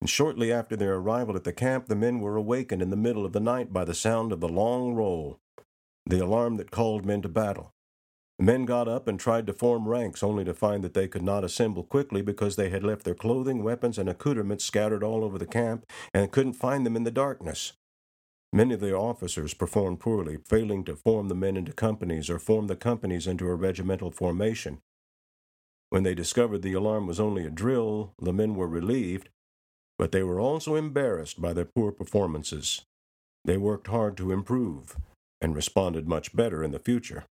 And 0.00 0.10
shortly 0.10 0.52
after 0.52 0.74
their 0.74 0.96
arrival 0.96 1.36
at 1.36 1.44
the 1.44 1.52
camp, 1.52 1.86
the 1.86 1.94
men 1.94 2.18
were 2.18 2.34
awakened 2.34 2.82
in 2.82 2.90
the 2.90 2.96
middle 2.96 3.24
of 3.24 3.34
the 3.34 3.38
night 3.38 3.72
by 3.72 3.84
the 3.84 3.94
sound 3.94 4.32
of 4.32 4.40
the 4.40 4.48
long 4.48 4.94
roll, 4.94 5.38
the 6.04 6.18
alarm 6.18 6.56
that 6.56 6.72
called 6.72 7.06
men 7.06 7.22
to 7.22 7.28
battle. 7.28 7.72
Men 8.42 8.64
got 8.64 8.88
up 8.88 9.06
and 9.06 9.20
tried 9.20 9.46
to 9.46 9.52
form 9.52 9.88
ranks, 9.88 10.20
only 10.20 10.42
to 10.42 10.52
find 10.52 10.82
that 10.82 10.94
they 10.94 11.06
could 11.06 11.22
not 11.22 11.44
assemble 11.44 11.84
quickly 11.84 12.22
because 12.22 12.56
they 12.56 12.70
had 12.70 12.82
left 12.82 13.04
their 13.04 13.14
clothing, 13.14 13.62
weapons, 13.62 13.98
and 13.98 14.08
accoutrements 14.08 14.64
scattered 14.64 15.04
all 15.04 15.22
over 15.22 15.38
the 15.38 15.46
camp 15.46 15.86
and 16.12 16.32
couldn't 16.32 16.54
find 16.54 16.84
them 16.84 16.96
in 16.96 17.04
the 17.04 17.12
darkness. 17.12 17.74
Many 18.52 18.74
of 18.74 18.80
the 18.80 18.96
officers 18.96 19.54
performed 19.54 20.00
poorly, 20.00 20.38
failing 20.44 20.82
to 20.86 20.96
form 20.96 21.28
the 21.28 21.36
men 21.36 21.56
into 21.56 21.72
companies 21.72 22.28
or 22.28 22.40
form 22.40 22.66
the 22.66 22.74
companies 22.74 23.28
into 23.28 23.46
a 23.46 23.54
regimental 23.54 24.10
formation. 24.10 24.80
When 25.90 26.02
they 26.02 26.16
discovered 26.16 26.62
the 26.62 26.72
alarm 26.72 27.06
was 27.06 27.20
only 27.20 27.46
a 27.46 27.50
drill, 27.50 28.12
the 28.20 28.32
men 28.32 28.56
were 28.56 28.66
relieved, 28.66 29.28
but 30.00 30.10
they 30.10 30.24
were 30.24 30.40
also 30.40 30.74
embarrassed 30.74 31.40
by 31.40 31.52
their 31.52 31.64
poor 31.76 31.92
performances. 31.92 32.82
They 33.44 33.56
worked 33.56 33.86
hard 33.86 34.16
to 34.16 34.32
improve 34.32 34.96
and 35.40 35.54
responded 35.54 36.08
much 36.08 36.34
better 36.34 36.64
in 36.64 36.72
the 36.72 36.80
future. 36.80 37.26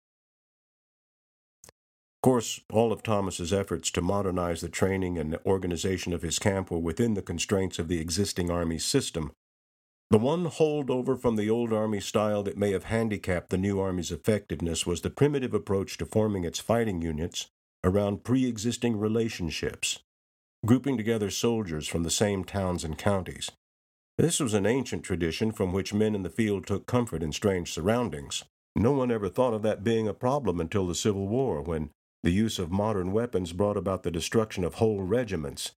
Of 2.21 2.29
course, 2.29 2.59
all 2.71 2.93
of 2.93 3.01
Thomas's 3.01 3.51
efforts 3.51 3.89
to 3.89 4.01
modernize 4.01 4.61
the 4.61 4.69
training 4.69 5.17
and 5.17 5.39
organization 5.43 6.13
of 6.13 6.21
his 6.21 6.37
camp 6.37 6.69
were 6.69 6.77
within 6.77 7.15
the 7.15 7.23
constraints 7.23 7.79
of 7.79 7.87
the 7.87 7.99
existing 7.99 8.51
Army 8.51 8.77
system. 8.77 9.31
The 10.11 10.19
one 10.19 10.45
holdover 10.45 11.19
from 11.19 11.35
the 11.35 11.49
old 11.49 11.73
Army 11.73 11.99
style 11.99 12.43
that 12.43 12.59
may 12.59 12.73
have 12.73 12.83
handicapped 12.83 13.49
the 13.49 13.57
new 13.57 13.79
Army's 13.79 14.11
effectiveness 14.11 14.85
was 14.85 15.01
the 15.01 15.09
primitive 15.09 15.55
approach 15.55 15.97
to 15.97 16.05
forming 16.05 16.43
its 16.43 16.59
fighting 16.59 17.01
units 17.01 17.47
around 17.83 18.23
pre 18.23 18.45
existing 18.45 18.99
relationships, 18.99 19.97
grouping 20.63 20.97
together 20.97 21.31
soldiers 21.31 21.87
from 21.87 22.03
the 22.03 22.11
same 22.11 22.43
towns 22.43 22.83
and 22.83 22.99
counties. 22.99 23.49
This 24.19 24.39
was 24.39 24.53
an 24.53 24.67
ancient 24.67 25.01
tradition 25.01 25.51
from 25.51 25.73
which 25.73 25.91
men 25.91 26.13
in 26.13 26.21
the 26.21 26.29
field 26.29 26.67
took 26.67 26.85
comfort 26.85 27.23
in 27.23 27.31
strange 27.31 27.71
surroundings. 27.73 28.43
No 28.75 28.91
one 28.91 29.09
ever 29.09 29.27
thought 29.27 29.55
of 29.55 29.63
that 29.63 29.83
being 29.83 30.07
a 30.07 30.13
problem 30.13 30.59
until 30.59 30.85
the 30.85 30.93
Civil 30.93 31.27
War, 31.27 31.63
when 31.63 31.89
the 32.23 32.31
use 32.31 32.59
of 32.59 32.71
modern 32.71 33.11
weapons 33.11 33.53
brought 33.53 33.77
about 33.77 34.03
the 34.03 34.11
destruction 34.11 34.63
of 34.63 34.75
whole 34.75 35.01
regiments, 35.01 35.71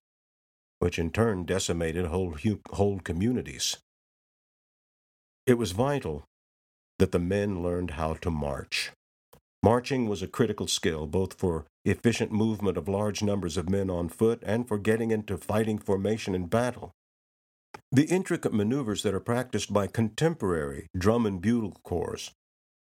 which 0.79 0.99
in 0.99 1.09
turn 1.09 1.45
decimated 1.45 2.05
whole, 2.05 2.35
whole 2.71 2.99
communities. 2.99 3.77
It 5.47 5.55
was 5.55 5.71
vital 5.71 6.23
that 6.99 7.11
the 7.11 7.19
men 7.19 7.61
learned 7.61 7.91
how 7.91 8.13
to 8.15 8.29
march. 8.29 8.91
Marching 9.63 10.07
was 10.07 10.21
a 10.21 10.27
critical 10.27 10.67
skill 10.67 11.07
both 11.07 11.33
for 11.33 11.65
efficient 11.85 12.31
movement 12.31 12.77
of 12.77 12.87
large 12.87 13.23
numbers 13.23 13.57
of 13.57 13.69
men 13.69 13.89
on 13.89 14.09
foot 14.09 14.41
and 14.45 14.67
for 14.67 14.77
getting 14.77 15.11
into 15.11 15.37
fighting 15.37 15.79
formation 15.79 16.35
in 16.35 16.45
battle. 16.45 16.91
The 17.91 18.05
intricate 18.05 18.53
maneuvers 18.53 19.03
that 19.03 19.13
are 19.13 19.19
practiced 19.19 19.73
by 19.73 19.87
contemporary 19.87 20.87
drum 20.95 21.25
and 21.25 21.41
bugle 21.41 21.77
corps 21.83 22.31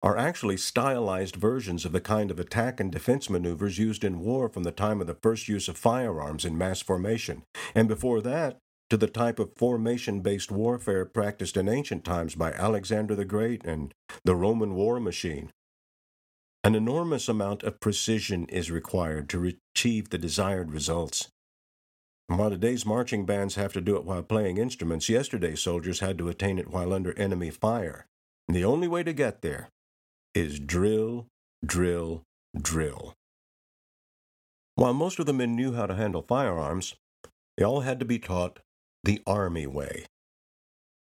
are 0.03 0.17
actually 0.17 0.57
stylized 0.57 1.35
versions 1.35 1.83
of 1.83 1.91
the 1.91 2.01
kind 2.01 2.29
of 2.29 2.39
attack 2.39 2.79
and 2.79 2.91
defense 2.91 3.29
maneuvers 3.29 3.79
used 3.79 4.03
in 4.03 4.19
war 4.19 4.47
from 4.47 4.63
the 4.63 4.71
time 4.71 5.01
of 5.01 5.07
the 5.07 5.17
first 5.21 5.47
use 5.47 5.67
of 5.67 5.77
firearms 5.77 6.45
in 6.45 6.57
mass 6.57 6.81
formation, 6.81 7.43
and 7.73 7.87
before 7.87 8.21
that, 8.21 8.59
to 8.89 8.97
the 8.97 9.07
type 9.07 9.39
of 9.39 9.51
formation 9.57 10.21
based 10.21 10.51
warfare 10.51 11.03
practiced 11.05 11.57
in 11.57 11.67
ancient 11.67 12.05
times 12.05 12.35
by 12.35 12.51
Alexander 12.53 13.15
the 13.15 13.25
Great 13.25 13.65
and 13.65 13.93
the 14.23 14.35
Roman 14.35 14.75
war 14.75 14.99
machine. 14.99 15.51
An 16.63 16.75
enormous 16.75 17.27
amount 17.27 17.63
of 17.63 17.79
precision 17.79 18.45
is 18.45 18.71
required 18.71 19.29
to 19.29 19.53
achieve 19.75 20.09
the 20.09 20.17
desired 20.17 20.71
results. 20.71 21.29
And 22.29 22.37
while 22.37 22.49
today's 22.49 22.85
marching 22.85 23.25
bands 23.25 23.55
have 23.55 23.73
to 23.73 23.81
do 23.81 23.95
it 23.95 24.03
while 24.03 24.23
playing 24.23 24.57
instruments, 24.57 25.07
yesterday's 25.09 25.61
soldiers 25.61 26.01
had 26.01 26.17
to 26.17 26.27
attain 26.27 26.59
it 26.59 26.69
while 26.69 26.93
under 26.93 27.17
enemy 27.17 27.51
fire. 27.51 28.05
And 28.47 28.55
the 28.55 28.65
only 28.65 28.87
way 28.87 29.03
to 29.03 29.13
get 29.13 29.41
there 29.41 29.69
is 30.37 30.59
drill, 30.59 31.25
drill, 31.65 32.21
drill. 32.61 33.15
While 34.75 34.93
most 34.93 35.17
of 35.17 35.25
the 35.25 35.33
men 35.33 35.55
knew 35.55 35.73
how 35.73 35.87
to 35.87 35.95
handle 35.95 36.21
firearms, 36.21 36.93
they 37.57 37.63
all 37.63 37.79
had 37.79 37.99
to 37.99 38.05
be 38.05 38.19
taught 38.19 38.59
the 39.03 39.19
Army 39.25 39.65
way. 39.65 40.05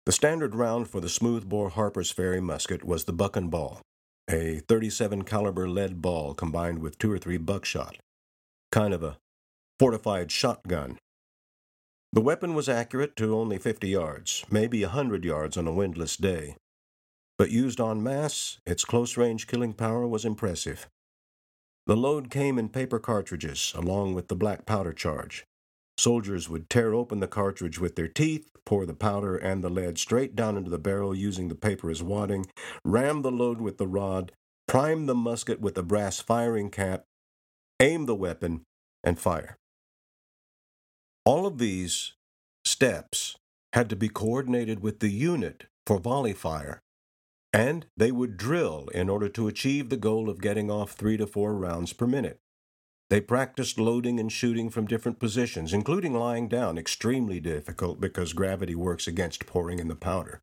The 0.05 0.11
standard 0.11 0.53
round 0.53 0.87
for 0.87 1.01
the 1.01 1.09
smoothbore 1.09 1.69
Harper's 1.69 2.11
Ferry 2.11 2.41
musket 2.41 2.83
was 2.83 3.05
the 3.05 3.13
buck 3.13 3.35
and 3.35 3.49
ball, 3.49 3.81
a 4.29 4.59
37 4.67 5.23
caliber 5.23 5.67
lead 5.67 5.99
ball 5.99 6.35
combined 6.35 6.77
with 6.77 6.99
two 6.99 7.11
or 7.11 7.17
three 7.17 7.37
buckshot, 7.37 7.97
kind 8.71 8.93
of 8.93 9.01
a 9.01 9.17
fortified 9.79 10.31
shotgun. 10.31 10.99
The 12.11 12.21
weapon 12.21 12.53
was 12.53 12.69
accurate 12.69 13.15
to 13.15 13.35
only 13.35 13.57
50 13.57 13.89
yards, 13.89 14.45
maybe 14.51 14.83
a 14.83 14.89
100 14.89 15.25
yards 15.25 15.57
on 15.57 15.65
a 15.65 15.73
windless 15.73 16.17
day. 16.17 16.55
But 17.43 17.51
used 17.51 17.81
en 17.81 18.01
masse, 18.01 18.61
its 18.65 18.85
close 18.85 19.17
range 19.17 19.47
killing 19.47 19.73
power 19.73 20.07
was 20.07 20.23
impressive. 20.23 20.87
The 21.87 21.97
load 21.97 22.29
came 22.29 22.57
in 22.57 22.69
paper 22.69 22.99
cartridges, 22.99 23.73
along 23.75 24.13
with 24.13 24.29
the 24.29 24.35
black 24.37 24.65
powder 24.65 24.93
charge. 24.93 25.43
Soldiers 25.97 26.47
would 26.47 26.69
tear 26.69 26.93
open 26.93 27.19
the 27.19 27.27
cartridge 27.27 27.79
with 27.79 27.97
their 27.97 28.07
teeth, 28.07 28.49
pour 28.65 28.85
the 28.85 28.93
powder 28.93 29.35
and 29.35 29.61
the 29.61 29.69
lead 29.69 29.97
straight 29.97 30.37
down 30.37 30.55
into 30.55 30.69
the 30.69 30.79
barrel 30.79 31.13
using 31.13 31.49
the 31.49 31.53
paper 31.53 31.89
as 31.89 32.01
wadding, 32.01 32.45
ram 32.85 33.23
the 33.23 33.29
load 33.29 33.59
with 33.59 33.77
the 33.77 33.87
rod, 33.87 34.31
prime 34.65 35.05
the 35.05 35.13
musket 35.13 35.59
with 35.59 35.77
a 35.77 35.83
brass 35.83 36.21
firing 36.21 36.69
cap, 36.69 37.03
aim 37.81 38.05
the 38.05 38.15
weapon, 38.15 38.61
and 39.03 39.19
fire. 39.19 39.57
All 41.25 41.45
of 41.45 41.57
these 41.57 42.13
steps 42.63 43.35
had 43.73 43.89
to 43.89 43.97
be 43.97 44.07
coordinated 44.07 44.79
with 44.79 45.01
the 45.01 45.11
unit 45.11 45.65
for 45.85 45.99
volley 45.99 46.31
fire, 46.31 46.79
and 47.53 47.85
they 47.95 48.11
would 48.11 48.35
drill 48.35 48.89
in 48.95 49.07
order 49.09 49.29
to 49.29 49.47
achieve 49.47 49.89
the 49.89 49.97
goal 49.97 50.27
of 50.27 50.41
getting 50.41 50.71
off 50.71 50.93
three 50.93 51.17
to 51.17 51.27
four 51.27 51.53
rounds 51.53 51.93
per 51.93 52.07
minute. 52.07 52.39
They 53.11 53.21
practiced 53.21 53.77
loading 53.77 54.19
and 54.19 54.31
shooting 54.31 54.71
from 54.71 54.87
different 54.87 55.19
positions, 55.19 55.71
including 55.71 56.15
lying 56.15 56.47
down, 56.47 56.79
extremely 56.79 57.39
difficult 57.39 58.01
because 58.01 58.33
gravity 58.33 58.73
works 58.73 59.05
against 59.05 59.45
pouring 59.45 59.77
in 59.77 59.87
the 59.87 59.95
powder. 59.95 60.41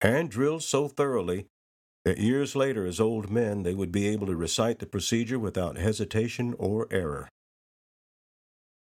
And 0.00 0.28
drilled 0.28 0.64
so 0.64 0.88
thoroughly 0.88 1.46
that 2.04 2.18
years 2.18 2.56
later, 2.56 2.84
as 2.84 2.98
old 2.98 3.30
men, 3.30 3.62
they 3.62 3.74
would 3.74 3.92
be 3.92 4.08
able 4.08 4.26
to 4.26 4.34
recite 4.34 4.80
the 4.80 4.86
procedure 4.86 5.38
without 5.38 5.78
hesitation 5.78 6.54
or 6.58 6.88
error. 6.90 7.28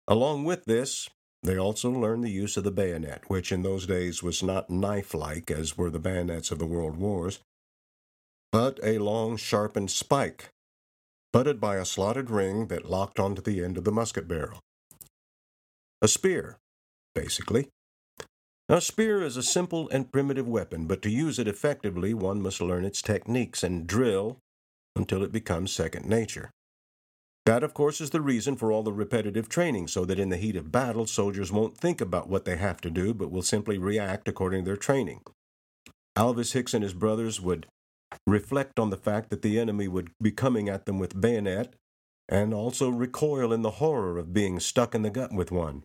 Along 0.06 0.44
with 0.44 0.64
this, 0.66 1.08
they 1.42 1.56
also 1.56 1.90
learned 1.90 2.24
the 2.24 2.30
use 2.30 2.56
of 2.56 2.64
the 2.64 2.70
bayonet, 2.70 3.22
which 3.28 3.50
in 3.50 3.62
those 3.62 3.86
days 3.86 4.22
was 4.22 4.42
not 4.42 4.70
knife 4.70 5.14
like 5.14 5.50
as 5.50 5.76
were 5.76 5.90
the 5.90 5.98
bayonets 5.98 6.50
of 6.50 6.58
the 6.58 6.66
World 6.66 6.96
Wars, 6.96 7.40
but 8.52 8.78
a 8.82 8.98
long, 8.98 9.36
sharpened 9.36 9.90
spike 9.90 10.50
butted 11.32 11.60
by 11.60 11.76
a 11.76 11.84
slotted 11.84 12.28
ring 12.28 12.66
that 12.66 12.90
locked 12.90 13.20
onto 13.20 13.40
the 13.40 13.62
end 13.62 13.78
of 13.78 13.84
the 13.84 13.92
musket 13.92 14.26
barrel. 14.26 14.58
A 16.02 16.08
spear, 16.08 16.58
basically. 17.14 17.68
A 18.68 18.80
spear 18.80 19.22
is 19.22 19.36
a 19.36 19.42
simple 19.42 19.88
and 19.90 20.10
primitive 20.10 20.48
weapon, 20.48 20.86
but 20.86 21.02
to 21.02 21.10
use 21.10 21.38
it 21.38 21.48
effectively, 21.48 22.14
one 22.14 22.40
must 22.42 22.60
learn 22.60 22.84
its 22.84 23.02
techniques 23.02 23.62
and 23.62 23.86
drill 23.86 24.38
until 24.96 25.22
it 25.22 25.32
becomes 25.32 25.72
second 25.72 26.06
nature. 26.06 26.50
That, 27.46 27.62
of 27.62 27.74
course, 27.74 28.00
is 28.00 28.10
the 28.10 28.20
reason 28.20 28.56
for 28.56 28.70
all 28.70 28.82
the 28.82 28.92
repetitive 28.92 29.48
training, 29.48 29.88
so 29.88 30.04
that 30.04 30.18
in 30.18 30.28
the 30.28 30.36
heat 30.36 30.56
of 30.56 30.70
battle, 30.70 31.06
soldiers 31.06 31.50
won't 31.50 31.76
think 31.76 32.00
about 32.00 32.28
what 32.28 32.44
they 32.44 32.56
have 32.56 32.80
to 32.82 32.90
do, 32.90 33.14
but 33.14 33.30
will 33.30 33.42
simply 33.42 33.78
react 33.78 34.28
according 34.28 34.64
to 34.64 34.70
their 34.70 34.76
training. 34.76 35.22
Alvis 36.16 36.52
Hicks 36.52 36.74
and 36.74 36.82
his 36.82 36.92
brothers 36.92 37.40
would 37.40 37.66
reflect 38.26 38.78
on 38.78 38.90
the 38.90 38.96
fact 38.96 39.30
that 39.30 39.42
the 39.42 39.58
enemy 39.58 39.88
would 39.88 40.10
be 40.20 40.30
coming 40.30 40.68
at 40.68 40.84
them 40.84 40.98
with 40.98 41.20
bayonet, 41.20 41.74
and 42.28 42.52
also 42.52 42.88
recoil 42.88 43.52
in 43.52 43.62
the 43.62 43.72
horror 43.72 44.18
of 44.18 44.32
being 44.32 44.60
stuck 44.60 44.94
in 44.94 45.02
the 45.02 45.10
gut 45.10 45.32
with 45.32 45.50
one. 45.50 45.82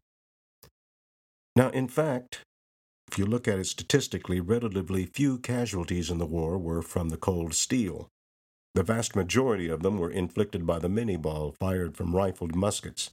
Now, 1.56 1.70
in 1.70 1.88
fact, 1.88 2.42
if 3.12 3.18
you 3.18 3.26
look 3.26 3.48
at 3.48 3.60
it 3.60 3.66
statistically, 3.66 4.40
relatively 4.40 5.06
few 5.06 5.38
casualties 5.40 6.10
in 6.10 6.18
the 6.18 6.26
war 6.26 6.58
were 6.58 6.82
from 6.82 7.10
the 7.10 7.18
cold 7.18 7.54
steel. 7.54 8.10
The 8.76 8.84
vast 8.84 9.16
majority 9.16 9.70
of 9.70 9.84
them 9.84 9.98
were 9.98 10.12
inflicted 10.12 10.68
by 10.68 10.80
the 10.80 10.90
minié 10.90 11.20
ball 11.22 11.56
fired 11.58 11.96
from 11.96 12.14
rifled 12.14 12.56
muskets. 12.56 13.12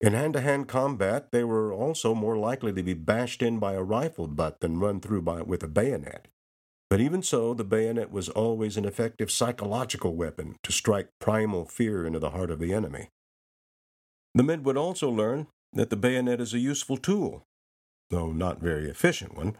In 0.00 0.12
hand 0.14 0.34
to 0.34 0.40
hand 0.40 0.68
combat, 0.68 1.32
they 1.32 1.42
were 1.42 1.72
also 1.72 2.14
more 2.14 2.36
likely 2.36 2.72
to 2.72 2.82
be 2.82 2.94
bashed 2.94 3.42
in 3.42 3.58
by 3.58 3.74
a 3.74 3.82
rifle 3.82 4.28
butt 4.28 4.60
than 4.60 4.78
run 4.78 5.00
through 5.00 5.22
by, 5.22 5.42
with 5.42 5.64
a 5.64 5.68
bayonet. 5.68 6.28
But 6.88 7.00
even 7.00 7.22
so, 7.22 7.54
the 7.54 7.64
bayonet 7.64 8.12
was 8.12 8.28
always 8.28 8.76
an 8.76 8.84
effective 8.84 9.32
psychological 9.32 10.14
weapon 10.14 10.56
to 10.62 10.70
strike 10.70 11.08
primal 11.20 11.64
fear 11.64 12.06
into 12.06 12.20
the 12.20 12.30
heart 12.30 12.50
of 12.50 12.60
the 12.60 12.72
enemy. 12.72 13.08
The 14.34 14.42
men 14.44 14.62
would 14.62 14.76
also 14.76 15.10
learn 15.10 15.48
that 15.72 15.90
the 15.90 15.96
bayonet 15.96 16.40
is 16.40 16.54
a 16.54 16.58
useful 16.58 16.98
tool, 16.98 17.42
though 18.10 18.30
not 18.30 18.60
very 18.60 18.88
efficient 18.88 19.36
one, 19.36 19.56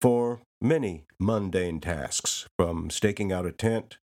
for 0.00 0.40
many 0.60 1.04
mundane 1.20 1.80
tasks, 1.80 2.46
from 2.58 2.90
staking 2.90 3.30
out 3.30 3.46
a 3.46 3.52
tent, 3.52 3.98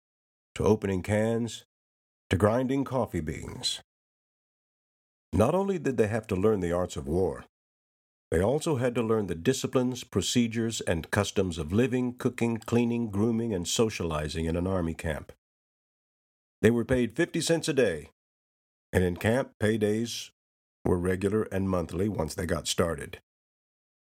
to 0.57 0.63
opening 0.63 1.03
cans, 1.03 1.65
to 2.31 2.35
grinding 2.35 2.83
coffee 2.83 3.19
beans. 3.19 3.79
Not 5.31 5.53
only 5.53 5.77
did 5.77 5.97
they 5.97 6.07
have 6.07 6.25
to 6.27 6.35
learn 6.35 6.61
the 6.61 6.71
arts 6.71 6.97
of 6.97 7.07
war, 7.07 7.45
they 8.31 8.41
also 8.41 8.77
had 8.77 8.95
to 8.95 9.03
learn 9.03 9.27
the 9.27 9.35
disciplines, 9.35 10.03
procedures, 10.03 10.81
and 10.81 11.11
customs 11.11 11.59
of 11.59 11.71
living, 11.71 12.15
cooking, 12.15 12.57
cleaning, 12.57 13.11
grooming, 13.11 13.53
and 13.53 13.67
socializing 13.67 14.45
in 14.45 14.55
an 14.55 14.65
army 14.65 14.95
camp. 14.95 15.31
They 16.63 16.71
were 16.71 16.85
paid 16.85 17.15
50 17.15 17.39
cents 17.39 17.67
a 17.67 17.73
day, 17.73 18.09
and 18.91 19.03
in 19.03 19.17
camp, 19.17 19.51
paydays 19.61 20.31
were 20.83 20.97
regular 20.97 21.43
and 21.51 21.69
monthly 21.69 22.09
once 22.09 22.33
they 22.33 22.47
got 22.47 22.67
started. 22.67 23.19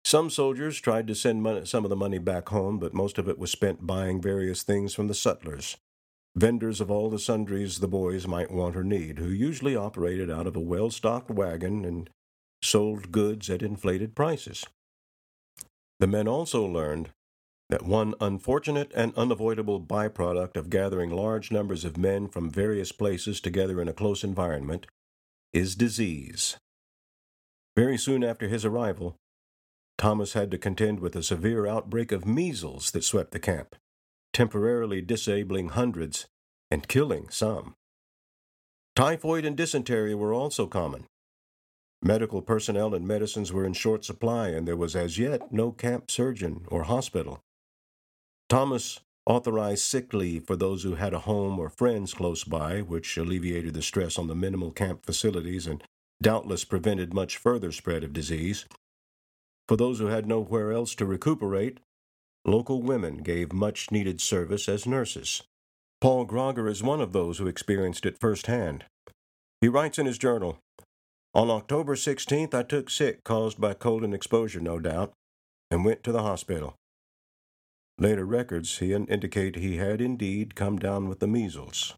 Some 0.04 0.32
soldiers 0.32 0.80
tried 0.80 1.06
to 1.10 1.16
send 1.16 1.44
money, 1.44 1.68
some 1.68 1.84
of 1.84 1.92
the 1.92 1.96
money 1.96 2.18
back 2.18 2.50
home, 2.50 2.80
but 2.80 2.96
most 2.96 3.20
of 3.20 3.30
it 3.30 3.38
was 3.38 3.52
spent 3.52 3.86
buying 3.86 4.20
various 4.20 4.64
things 4.64 4.96
from 4.96 5.08
the 5.08 5.14
sutlers, 5.14 5.78
vendors 6.36 6.80
of 6.80 6.92
all 6.92 7.10
the 7.10 7.20
sundries 7.20 7.80
the 7.80 7.88
boys 7.88 8.28
might 8.28 8.52
want 8.52 8.76
or 8.76 8.84
need, 8.84 9.20
who 9.20 9.30
usually 9.30 9.76
operated 9.76 10.30
out 10.30 10.48
of 10.48 10.56
a 10.56 10.62
well 10.62 10.90
stocked 10.90 11.30
wagon 11.30 11.86
and 11.86 12.10
sold 12.62 13.12
goods 13.12 13.50
at 13.50 13.62
inflated 13.62 14.16
prices. 14.16 14.66
The 16.00 16.08
men 16.08 16.28
also 16.28 16.66
learned 16.66 17.10
that 17.70 17.86
one 17.86 18.16
unfortunate 18.20 18.92
and 18.96 19.14
unavoidable 19.16 19.80
byproduct 19.80 20.58
of 20.58 20.70
gathering 20.70 21.12
large 21.12 21.52
numbers 21.52 21.86
of 21.86 21.98
men 21.98 22.28
from 22.28 22.50
various 22.50 22.92
places 22.92 23.40
together 23.40 23.82
in 23.82 23.88
a 23.88 23.94
close 23.94 24.24
environment 24.24 24.88
is 25.54 25.76
disease. 25.76 26.58
Very 27.76 27.98
soon 27.98 28.24
after 28.24 28.48
his 28.48 28.66
arrival, 28.66 29.16
Thomas 29.98 30.34
had 30.34 30.50
to 30.52 30.58
contend 30.58 31.00
with 31.00 31.16
a 31.16 31.24
severe 31.24 31.68
outbreak 31.68 32.12
of 32.12 32.26
measles 32.26 32.92
that 32.92 33.04
swept 33.04 33.32
the 33.32 33.40
camp, 33.40 33.76
temporarily 34.34 35.02
disabling 35.02 35.70
hundreds 35.70 36.28
and 36.72 36.88
killing 36.88 37.30
some. 37.30 37.76
Typhoid 38.96 39.46
and 39.46 39.56
dysentery 39.56 40.14
were 40.14 40.34
also 40.34 40.68
common, 40.68 41.06
Medical 42.02 42.42
personnel 42.42 42.96
and 42.96 43.06
medicines 43.06 43.52
were 43.52 43.66
in 43.66 43.74
short 43.74 44.06
supply, 44.06 44.50
and 44.50 44.66
there 44.66 44.78
was 44.78 44.96
as 44.96 45.18
yet 45.18 45.52
no 45.52 45.72
camp 45.72 46.10
surgeon 46.10 46.66
or 46.70 46.84
hospital. 46.84 47.42
Thomas 48.48 49.02
authorized 49.26 49.84
sick 49.84 50.14
leave 50.14 50.48
for 50.48 50.56
those 50.56 50.84
who 50.84 50.96
had 50.96 51.14
a 51.14 51.20
home 51.20 51.60
or 51.60 51.70
friends 51.70 52.14
close 52.14 52.46
by, 52.46 52.80
which 52.82 53.18
alleviated 53.18 53.74
the 53.74 53.82
stress 53.82 54.18
on 54.18 54.28
the 54.28 54.36
minimal 54.36 54.72
camp 54.72 55.06
facilities 55.06 55.68
and 55.68 55.84
doubtless 56.22 56.64
prevented 56.64 57.14
much 57.14 57.36
further 57.36 57.72
spread 57.72 58.04
of 58.04 58.14
disease. 58.14 58.66
For 59.68 59.76
those 59.76 60.00
who 60.00 60.08
had 60.08 60.26
nowhere 60.26 60.72
else 60.72 60.96
to 60.96 61.06
recuperate, 61.06 61.80
local 62.46 62.82
women 62.82 63.18
gave 63.18 63.54
much 63.54 63.92
needed 63.92 64.22
service 64.22 64.68
as 64.70 64.86
nurses. 64.86 65.44
Paul 66.02 66.26
Groger 66.26 66.70
is 66.70 66.82
one 66.82 67.02
of 67.02 67.12
those 67.12 67.38
who 67.38 67.48
experienced 67.48 68.06
it 68.06 68.20
firsthand. 68.20 68.86
He 69.62 69.68
writes 69.68 70.00
in 70.00 70.06
his 70.06 70.18
journal 70.18 70.60
on 71.34 71.52
October 71.52 71.96
16th, 71.96 72.54
I 72.54 72.64
took 72.64 72.90
sick, 72.90 73.24
caused 73.24 73.62
by 73.62 73.74
cold 73.74 74.04
and 74.04 74.14
exposure, 74.14 74.60
no 74.60 74.80
doubt, 74.80 75.14
and 75.70 75.86
went 75.86 76.04
to 76.04 76.12
the 76.12 76.24
hospital. 76.24 76.76
Later 78.00 78.26
records 78.26 78.80
he 78.80 78.94
indicate 78.94 79.58
he 79.58 79.78
had 79.78 80.02
indeed 80.02 80.56
come 80.56 80.80
down 80.80 81.08
with 81.08 81.20
the 81.20 81.28
measles. 81.28 81.94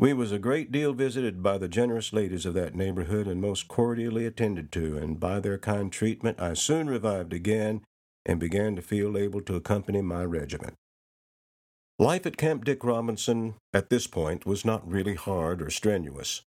We 0.00 0.12
was 0.12 0.32
a 0.32 0.38
great 0.38 0.72
deal 0.72 0.92
visited 0.92 1.42
by 1.42 1.58
the 1.58 1.68
generous 1.68 2.12
ladies 2.12 2.46
of 2.46 2.54
that 2.54 2.74
neighborhood 2.74 3.26
and 3.26 3.40
most 3.40 3.68
cordially 3.68 4.26
attended 4.26 4.72
to, 4.72 4.96
and 4.96 5.20
by 5.20 5.40
their 5.40 5.58
kind 5.58 5.92
treatment 5.92 6.40
I 6.40 6.54
soon 6.54 6.88
revived 6.88 7.32
again 7.32 7.82
and 8.28 8.38
began 8.38 8.76
to 8.76 8.82
feel 8.82 9.16
able 9.16 9.40
to 9.40 9.56
accompany 9.56 10.02
my 10.02 10.24
regiment. 10.24 10.74
Life 11.98 12.26
at 12.26 12.36
Camp 12.36 12.64
Dick 12.64 12.84
Robinson 12.84 13.54
at 13.74 13.90
this 13.90 14.06
point 14.06 14.46
was 14.46 14.64
not 14.64 14.88
really 14.88 15.16
hard 15.16 15.60
or 15.60 15.70
strenuous. 15.70 16.42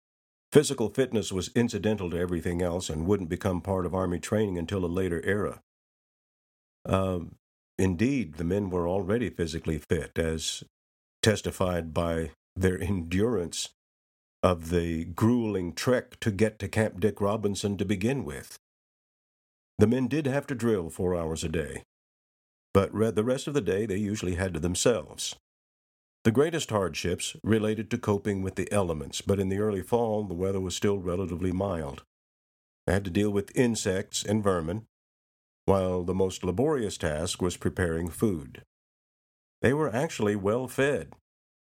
Physical 0.53 0.89
fitness 0.89 1.31
was 1.31 1.49
incidental 1.55 2.09
to 2.11 2.17
everything 2.17 2.61
else 2.61 2.89
and 2.89 3.05
wouldn't 3.05 3.29
become 3.29 3.59
part 3.59 3.85
of 3.85 3.95
Army 3.95 4.19
training 4.19 4.57
until 4.57 4.85
a 4.85 4.87
later 4.87 5.21
era. 5.25 5.59
Uh, 6.87 7.19
indeed, 7.77 8.35
the 8.35 8.43
men 8.43 8.69
were 8.69 8.87
already 8.87 9.29
physically 9.29 9.77
fit, 9.77 10.17
as 10.17 10.63
testified 11.21 11.93
by 11.93 12.31
their 12.55 12.79
endurance 12.81 13.69
of 14.43 14.69
the 14.69 15.05
grueling 15.05 15.73
trek 15.73 16.19
to 16.19 16.31
get 16.31 16.59
to 16.59 16.67
Camp 16.67 16.99
Dick 16.99 17.19
Robinson 17.19 17.77
to 17.77 17.85
begin 17.85 18.23
with. 18.23 18.57
The 19.81 19.87
men 19.87 20.07
did 20.07 20.27
have 20.27 20.45
to 20.45 20.53
drill 20.53 20.91
four 20.91 21.15
hours 21.15 21.43
a 21.43 21.49
day, 21.49 21.81
but 22.71 22.93
read 22.93 23.15
the 23.15 23.23
rest 23.23 23.47
of 23.47 23.55
the 23.55 23.61
day 23.61 23.87
they 23.87 23.97
usually 23.97 24.35
had 24.35 24.53
to 24.53 24.59
themselves. 24.59 25.35
The 26.23 26.31
greatest 26.31 26.69
hardships 26.69 27.35
related 27.43 27.89
to 27.89 27.97
coping 27.97 28.43
with 28.43 28.57
the 28.57 28.71
elements, 28.71 29.21
but 29.21 29.39
in 29.39 29.49
the 29.49 29.57
early 29.57 29.81
fall 29.81 30.23
the 30.23 30.35
weather 30.35 30.59
was 30.59 30.75
still 30.75 30.99
relatively 30.99 31.51
mild. 31.51 32.03
They 32.85 32.93
had 32.93 33.03
to 33.05 33.09
deal 33.09 33.31
with 33.31 33.57
insects 33.57 34.23
and 34.23 34.43
vermin, 34.43 34.85
while 35.65 36.03
the 36.03 36.13
most 36.13 36.43
laborious 36.43 36.95
task 36.95 37.41
was 37.41 37.57
preparing 37.57 38.07
food. 38.07 38.61
They 39.63 39.73
were 39.73 39.91
actually 39.91 40.35
well 40.35 40.67
fed 40.67 41.13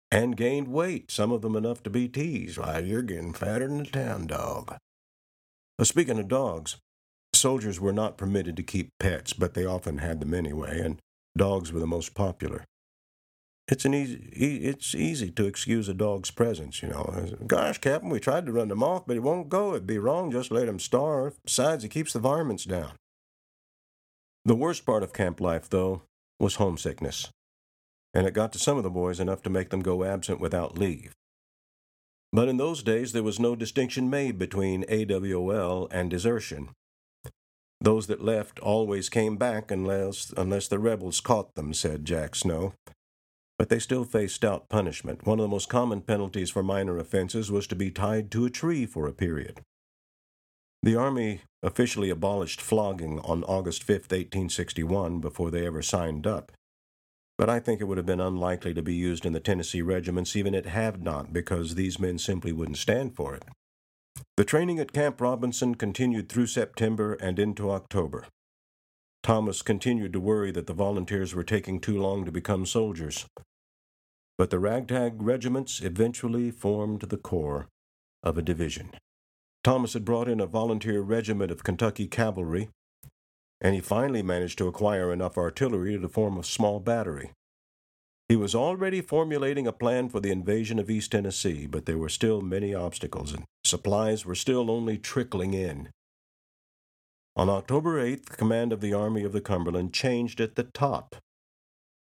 and 0.09 0.35
gained 0.35 0.69
weight, 0.69 1.11
some 1.11 1.31
of 1.31 1.43
them 1.43 1.55
enough 1.55 1.83
to 1.83 1.91
be 1.91 2.07
teased. 2.07 2.57
Why, 2.57 2.79
you're 2.79 3.03
getting 3.03 3.33
fatter 3.33 3.67
than 3.67 3.81
a 3.81 3.85
town 3.85 4.25
dog. 4.25 4.75
But 5.77 5.85
speaking 5.85 6.17
of 6.17 6.27
dogs, 6.27 6.77
soldiers 7.37 7.79
were 7.79 7.93
not 7.93 8.17
permitted 8.17 8.57
to 8.57 8.63
keep 8.63 8.89
pets, 8.99 9.33
but 9.33 9.53
they 9.53 9.65
often 9.65 9.99
had 9.99 10.19
them 10.19 10.33
anyway, 10.33 10.79
and 10.79 10.99
dogs 11.37 11.71
were 11.71 11.79
the 11.79 11.87
most 11.87 12.13
popular. 12.13 12.65
It's 13.67 13.83
an 13.83 13.93
easy. 13.93 14.29
It's 14.63 14.95
easy 14.95 15.29
to 15.31 15.45
excuse 15.45 15.89
a 15.89 15.93
dog's 15.93 16.31
presence, 16.31 16.81
you 16.81 16.87
know. 16.87 17.27
Gosh, 17.45 17.79
Captain, 17.79 18.09
we 18.09 18.19
tried 18.19 18.45
to 18.45 18.53
run 18.53 18.69
them 18.69 18.81
off, 18.81 19.05
but 19.05 19.13
he 19.13 19.19
won't 19.19 19.49
go. 19.49 19.71
It'd 19.71 19.85
be 19.85 19.97
wrong 19.97 20.31
just 20.31 20.51
let 20.51 20.69
him 20.69 20.79
starve. 20.79 21.37
Besides, 21.43 21.83
he 21.83 21.89
keeps 21.89 22.13
the 22.13 22.19
varmints 22.19 22.63
down. 22.63 22.93
The 24.45 24.55
worst 24.55 24.85
part 24.85 25.03
of 25.03 25.11
camp 25.11 25.41
life, 25.41 25.69
though, 25.69 26.03
was 26.39 26.55
homesickness, 26.55 27.29
and 28.13 28.25
it 28.25 28.33
got 28.33 28.53
to 28.53 28.59
some 28.59 28.77
of 28.77 28.83
the 28.83 28.89
boys 28.89 29.19
enough 29.19 29.41
to 29.43 29.49
make 29.49 29.69
them 29.69 29.81
go 29.81 30.05
absent 30.05 30.39
without 30.39 30.77
leave. 30.77 31.11
But 32.31 32.47
in 32.47 32.55
those 32.55 32.83
days, 32.83 33.11
there 33.11 33.23
was 33.23 33.39
no 33.39 33.55
distinction 33.55 34.09
made 34.09 34.37
between 34.37 34.83
AWOL 34.85 35.87
and 35.91 36.09
desertion. 36.09 36.69
Those 37.79 38.07
that 38.07 38.23
left 38.23 38.59
always 38.59 39.09
came 39.09 39.37
back 39.37 39.71
unless, 39.71 40.33
unless 40.35 40.67
the 40.67 40.79
rebels 40.79 41.19
caught 41.19 41.55
them, 41.55 41.73
said 41.73 42.05
Jack 42.05 42.35
Snow 42.35 42.73
but 43.57 43.69
they 43.69 43.79
still 43.79 44.03
faced 44.03 44.35
stout 44.35 44.69
punishment. 44.69 45.25
One 45.25 45.39
of 45.39 45.43
the 45.43 45.49
most 45.49 45.69
common 45.69 46.01
penalties 46.01 46.51
for 46.51 46.61
minor 46.61 46.97
offenses 46.97 47.51
was 47.51 47.65
to 47.67 47.75
be 47.75 47.89
tied 47.89 48.29
to 48.31 48.45
a 48.45 48.49
tree 48.49 48.85
for 48.85 49.07
a 49.07 49.13
period. 49.13 49.61
The 50.83 50.95
Army 50.95 51.41
officially 51.63 52.11
abolished 52.11 52.61
flogging 52.61 53.19
on 53.21 53.43
August 53.43 53.83
5, 53.83 53.95
1861, 53.95 55.19
before 55.19 55.49
they 55.49 55.65
ever 55.65 55.81
signed 55.81 56.27
up. 56.27 56.51
But 57.37 57.49
I 57.49 57.59
think 57.59 57.81
it 57.81 57.85
would 57.85 57.97
have 57.97 58.05
been 58.05 58.21
unlikely 58.21 58.73
to 58.75 58.83
be 58.83 58.93
used 58.93 59.25
in 59.25 59.33
the 59.33 59.39
Tennessee 59.39 59.81
regiments, 59.81 60.35
even 60.35 60.53
it 60.53 60.67
had 60.67 61.03
not, 61.03 61.33
because 61.33 61.73
these 61.73 61.99
men 61.99 62.19
simply 62.19 62.51
wouldn't 62.51 62.77
stand 62.77 63.15
for 63.15 63.35
it. 63.35 63.43
The 64.35 64.45
training 64.45 64.79
at 64.79 64.93
Camp 64.93 65.19
Robinson 65.19 65.75
continued 65.75 66.29
through 66.29 66.47
September 66.47 67.13
and 67.15 67.39
into 67.39 67.71
October. 67.71 68.27
Thomas 69.23 69.61
continued 69.61 70.13
to 70.13 70.19
worry 70.19 70.51
that 70.51 70.67
the 70.67 70.73
volunteers 70.73 71.35
were 71.35 71.43
taking 71.43 71.79
too 71.79 71.99
long 71.99 72.23
to 72.25 72.31
become 72.31 72.65
soldiers. 72.65 73.25
But 74.37 74.51
the 74.51 74.59
ragtag 74.59 75.21
regiments 75.21 75.81
eventually 75.81 76.51
formed 76.51 77.01
the 77.01 77.17
core 77.17 77.67
of 78.23 78.37
a 78.37 78.41
division. 78.41 78.91
Thomas 79.63 79.93
had 79.93 80.05
brought 80.05 80.29
in 80.29 80.39
a 80.39 80.45
volunteer 80.45 81.01
regiment 81.01 81.51
of 81.51 81.63
Kentucky 81.63 82.07
cavalry, 82.07 82.69
and 83.59 83.75
he 83.75 83.81
finally 83.81 84.21
managed 84.21 84.57
to 84.59 84.67
acquire 84.67 85.11
enough 85.11 85.37
artillery 85.37 85.99
to 85.99 86.07
form 86.07 86.37
a 86.37 86.43
small 86.43 86.79
battery. 86.79 87.31
He 88.29 88.35
was 88.35 88.53
already 88.53 88.99
formulating 88.99 89.67
a 89.67 89.71
plan 89.71 90.09
for 90.09 90.19
the 90.19 90.31
invasion 90.31 90.79
of 90.79 90.89
East 90.89 91.11
Tennessee, 91.11 91.65
but 91.65 91.85
there 91.85 91.97
were 91.97 92.09
still 92.09 92.41
many 92.41 92.73
obstacles, 92.73 93.31
and 93.31 93.45
supplies 93.63 94.25
were 94.25 94.35
still 94.35 94.69
only 94.69 94.97
trickling 94.97 95.53
in. 95.53 95.89
On 97.37 97.49
October 97.49 98.03
8th, 98.03 98.25
the 98.25 98.35
command 98.35 98.73
of 98.73 98.81
the 98.81 98.93
Army 98.93 99.23
of 99.23 99.31
the 99.31 99.39
Cumberland 99.39 99.93
changed 99.93 100.41
at 100.41 100.55
the 100.55 100.63
top. 100.63 101.15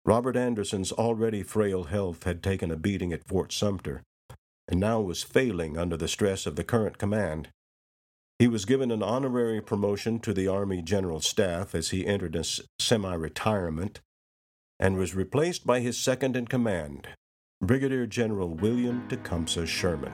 Robert 0.05 0.35
Anderson's 0.35 0.91
already 0.91 1.41
frail 1.41 1.85
health 1.85 2.25
had 2.25 2.43
taken 2.43 2.69
a 2.69 2.75
beating 2.75 3.11
at 3.11 3.27
Fort 3.27 3.51
Sumter, 3.51 4.03
and 4.67 4.79
now 4.79 5.01
was 5.01 5.23
failing 5.23 5.77
under 5.77 5.97
the 5.97 6.07
stress 6.07 6.45
of 6.45 6.55
the 6.55 6.63
current 6.63 6.99
command. 6.99 7.49
He 8.37 8.47
was 8.47 8.65
given 8.65 8.91
an 8.91 9.01
honorary 9.01 9.61
promotion 9.61 10.19
to 10.19 10.33
the 10.33 10.47
Army 10.47 10.83
General 10.83 11.21
Staff 11.21 11.73
as 11.73 11.89
he 11.89 12.05
entered 12.05 12.35
a 12.35 12.43
semi 12.77 13.13
retirement 13.13 14.01
and 14.83 14.97
was 14.97 15.15
replaced 15.15 15.65
by 15.65 15.79
his 15.79 15.97
second 15.97 16.35
in 16.35 16.45
command, 16.45 17.07
Brigadier 17.61 18.05
General 18.05 18.49
William 18.49 19.07
Tecumseh 19.07 19.65
Sherman. 19.65 20.11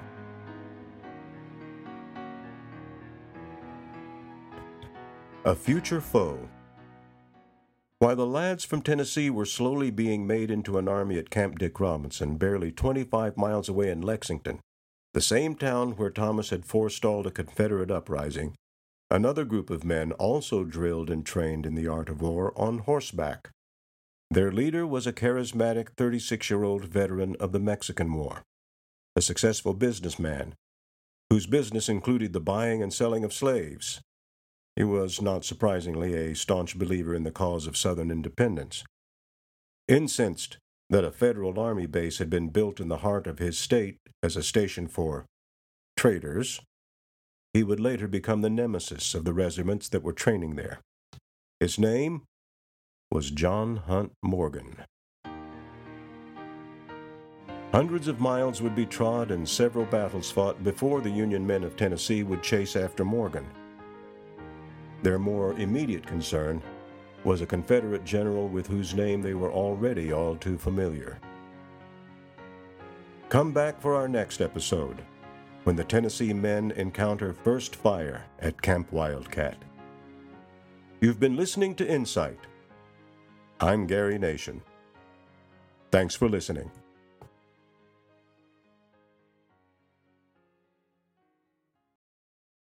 A 5.44 5.56
future 5.56 6.00
foe. 6.00 6.48
While 7.98 8.16
the 8.16 8.28
lads 8.28 8.64
from 8.64 8.84
Tennessee 8.84 9.32
were 9.32 9.44
slowly 9.44 9.90
being 9.90 10.28
made 10.28 10.52
into 10.52 10.78
an 10.78 10.88
army 10.88 11.18
at 11.18 11.32
Camp 11.32 11.58
Dick 11.58 11.80
Robinson, 11.80 12.38
barely 12.38 12.72
25 12.72 13.38
miles 13.38 13.70
away 13.70 13.90
in 13.90 14.04
Lexington, 14.04 14.60
the 15.16 15.22
same 15.22 15.56
town 15.56 15.94
where 15.94 16.12
Thomas 16.12 16.52
had 16.52 16.64
forestalled 16.64 17.26
a 17.26 17.32
Confederate 17.32 17.90
uprising, 17.90 18.54
another 19.10 19.46
group 19.46 19.72
of 19.72 19.84
men 19.84 20.12
also 20.12 20.64
drilled 20.64 21.10
and 21.10 21.26
trained 21.26 21.66
in 21.66 21.74
the 21.74 21.88
art 21.88 22.08
of 22.08 22.22
war 22.22 22.54
on 22.56 22.78
horseback. 22.78 23.50
Their 24.32 24.52
leader 24.52 24.86
was 24.86 25.08
a 25.08 25.14
charismatic 25.14 25.90
36 25.98 26.50
year 26.50 26.64
old 26.64 26.86
veteran 26.86 27.36
of 27.40 27.52
the 27.52 27.60
Mexican 27.60 28.14
War, 28.14 28.44
a 29.16 29.22
successful 29.22 29.74
businessman 29.74 30.54
whose 31.30 31.48
business 31.48 31.90
included 31.90 32.34
the 32.34 32.40
buying 32.40 32.82
and 32.82 32.94
selling 32.94 33.24
of 33.24 33.34
slaves, 33.34 34.02
he 34.76 34.84
was, 34.84 35.22
not 35.22 35.44
surprisingly, 35.44 36.14
a 36.14 36.34
staunch 36.34 36.80
believer 36.80 37.14
in 37.14 37.24
the 37.24 37.32
cause 37.32 37.68
of 37.68 37.76
Southern 37.76 38.10
independence. 38.10 38.84
Incensed 39.90 40.58
that 40.90 41.04
a 41.04 41.12
federal 41.12 41.60
army 41.60 41.86
base 41.86 42.20
had 42.20 42.30
been 42.30 42.48
built 42.50 42.80
in 42.80 42.88
the 42.88 43.00
heart 43.00 43.28
of 43.28 43.40
his 43.40 43.58
state 43.58 43.98
as 44.24 44.38
a 44.38 44.42
station 44.42 44.88
for 44.88 45.26
traitors, 45.98 46.62
he 47.54 47.62
would 47.62 47.80
later 47.80 48.08
become 48.08 48.42
the 48.42 48.50
nemesis 48.50 49.14
of 49.14 49.26
the 49.26 49.34
regiments 49.34 49.90
that 49.90 50.02
were 50.02 50.14
training 50.14 50.56
there. 50.56 50.80
His 51.60 51.78
name 51.78 52.22
was 53.12 53.32
John 53.32 53.76
Hunt 53.76 54.12
Morgan. 54.22 54.76
Hundreds 57.72 58.08
of 58.08 58.20
miles 58.20 58.62
would 58.62 58.76
be 58.76 58.86
trod 58.86 59.32
and 59.32 59.50
several 59.50 59.86
battles 59.86 60.30
fought 60.30 60.64
before 60.64 61.02
the 61.02 61.10
Union 61.10 61.46
men 61.46 61.64
of 61.64 61.76
Tennessee 61.76 62.22
would 62.22 62.44
chase 62.44 62.76
after 62.76 63.04
Morgan. 63.04 63.48
Their 65.02 65.18
more 65.18 65.54
immediate 65.54 66.06
concern 66.06 66.62
was 67.24 67.42
a 67.42 67.48
Confederate 67.48 68.06
general 68.06 68.48
with 68.48 68.68
whose 68.68 68.94
name 68.94 69.24
they 69.24 69.34
were 69.34 69.52
already 69.52 70.14
all 70.14 70.36
too 70.36 70.58
familiar. 70.58 71.20
Come 73.30 73.52
back 73.52 73.82
for 73.82 73.96
our 73.96 74.08
next 74.08 74.40
episode 74.40 75.02
when 75.64 75.76
the 75.76 75.84
Tennessee 75.84 76.34
men 76.34 76.70
encounter 76.72 77.34
first 77.34 77.76
fire 77.76 78.26
at 78.38 78.62
Camp 78.62 78.92
Wildcat. 78.92 79.58
You've 81.02 81.20
been 81.20 81.36
listening 81.36 81.74
to 81.76 81.92
Insight. 81.92 82.40
I'm 83.62 83.88
Gary 83.88 84.18
Nation. 84.18 84.62
Thanks 85.92 86.16
for 86.16 86.30
listening. 86.30 86.72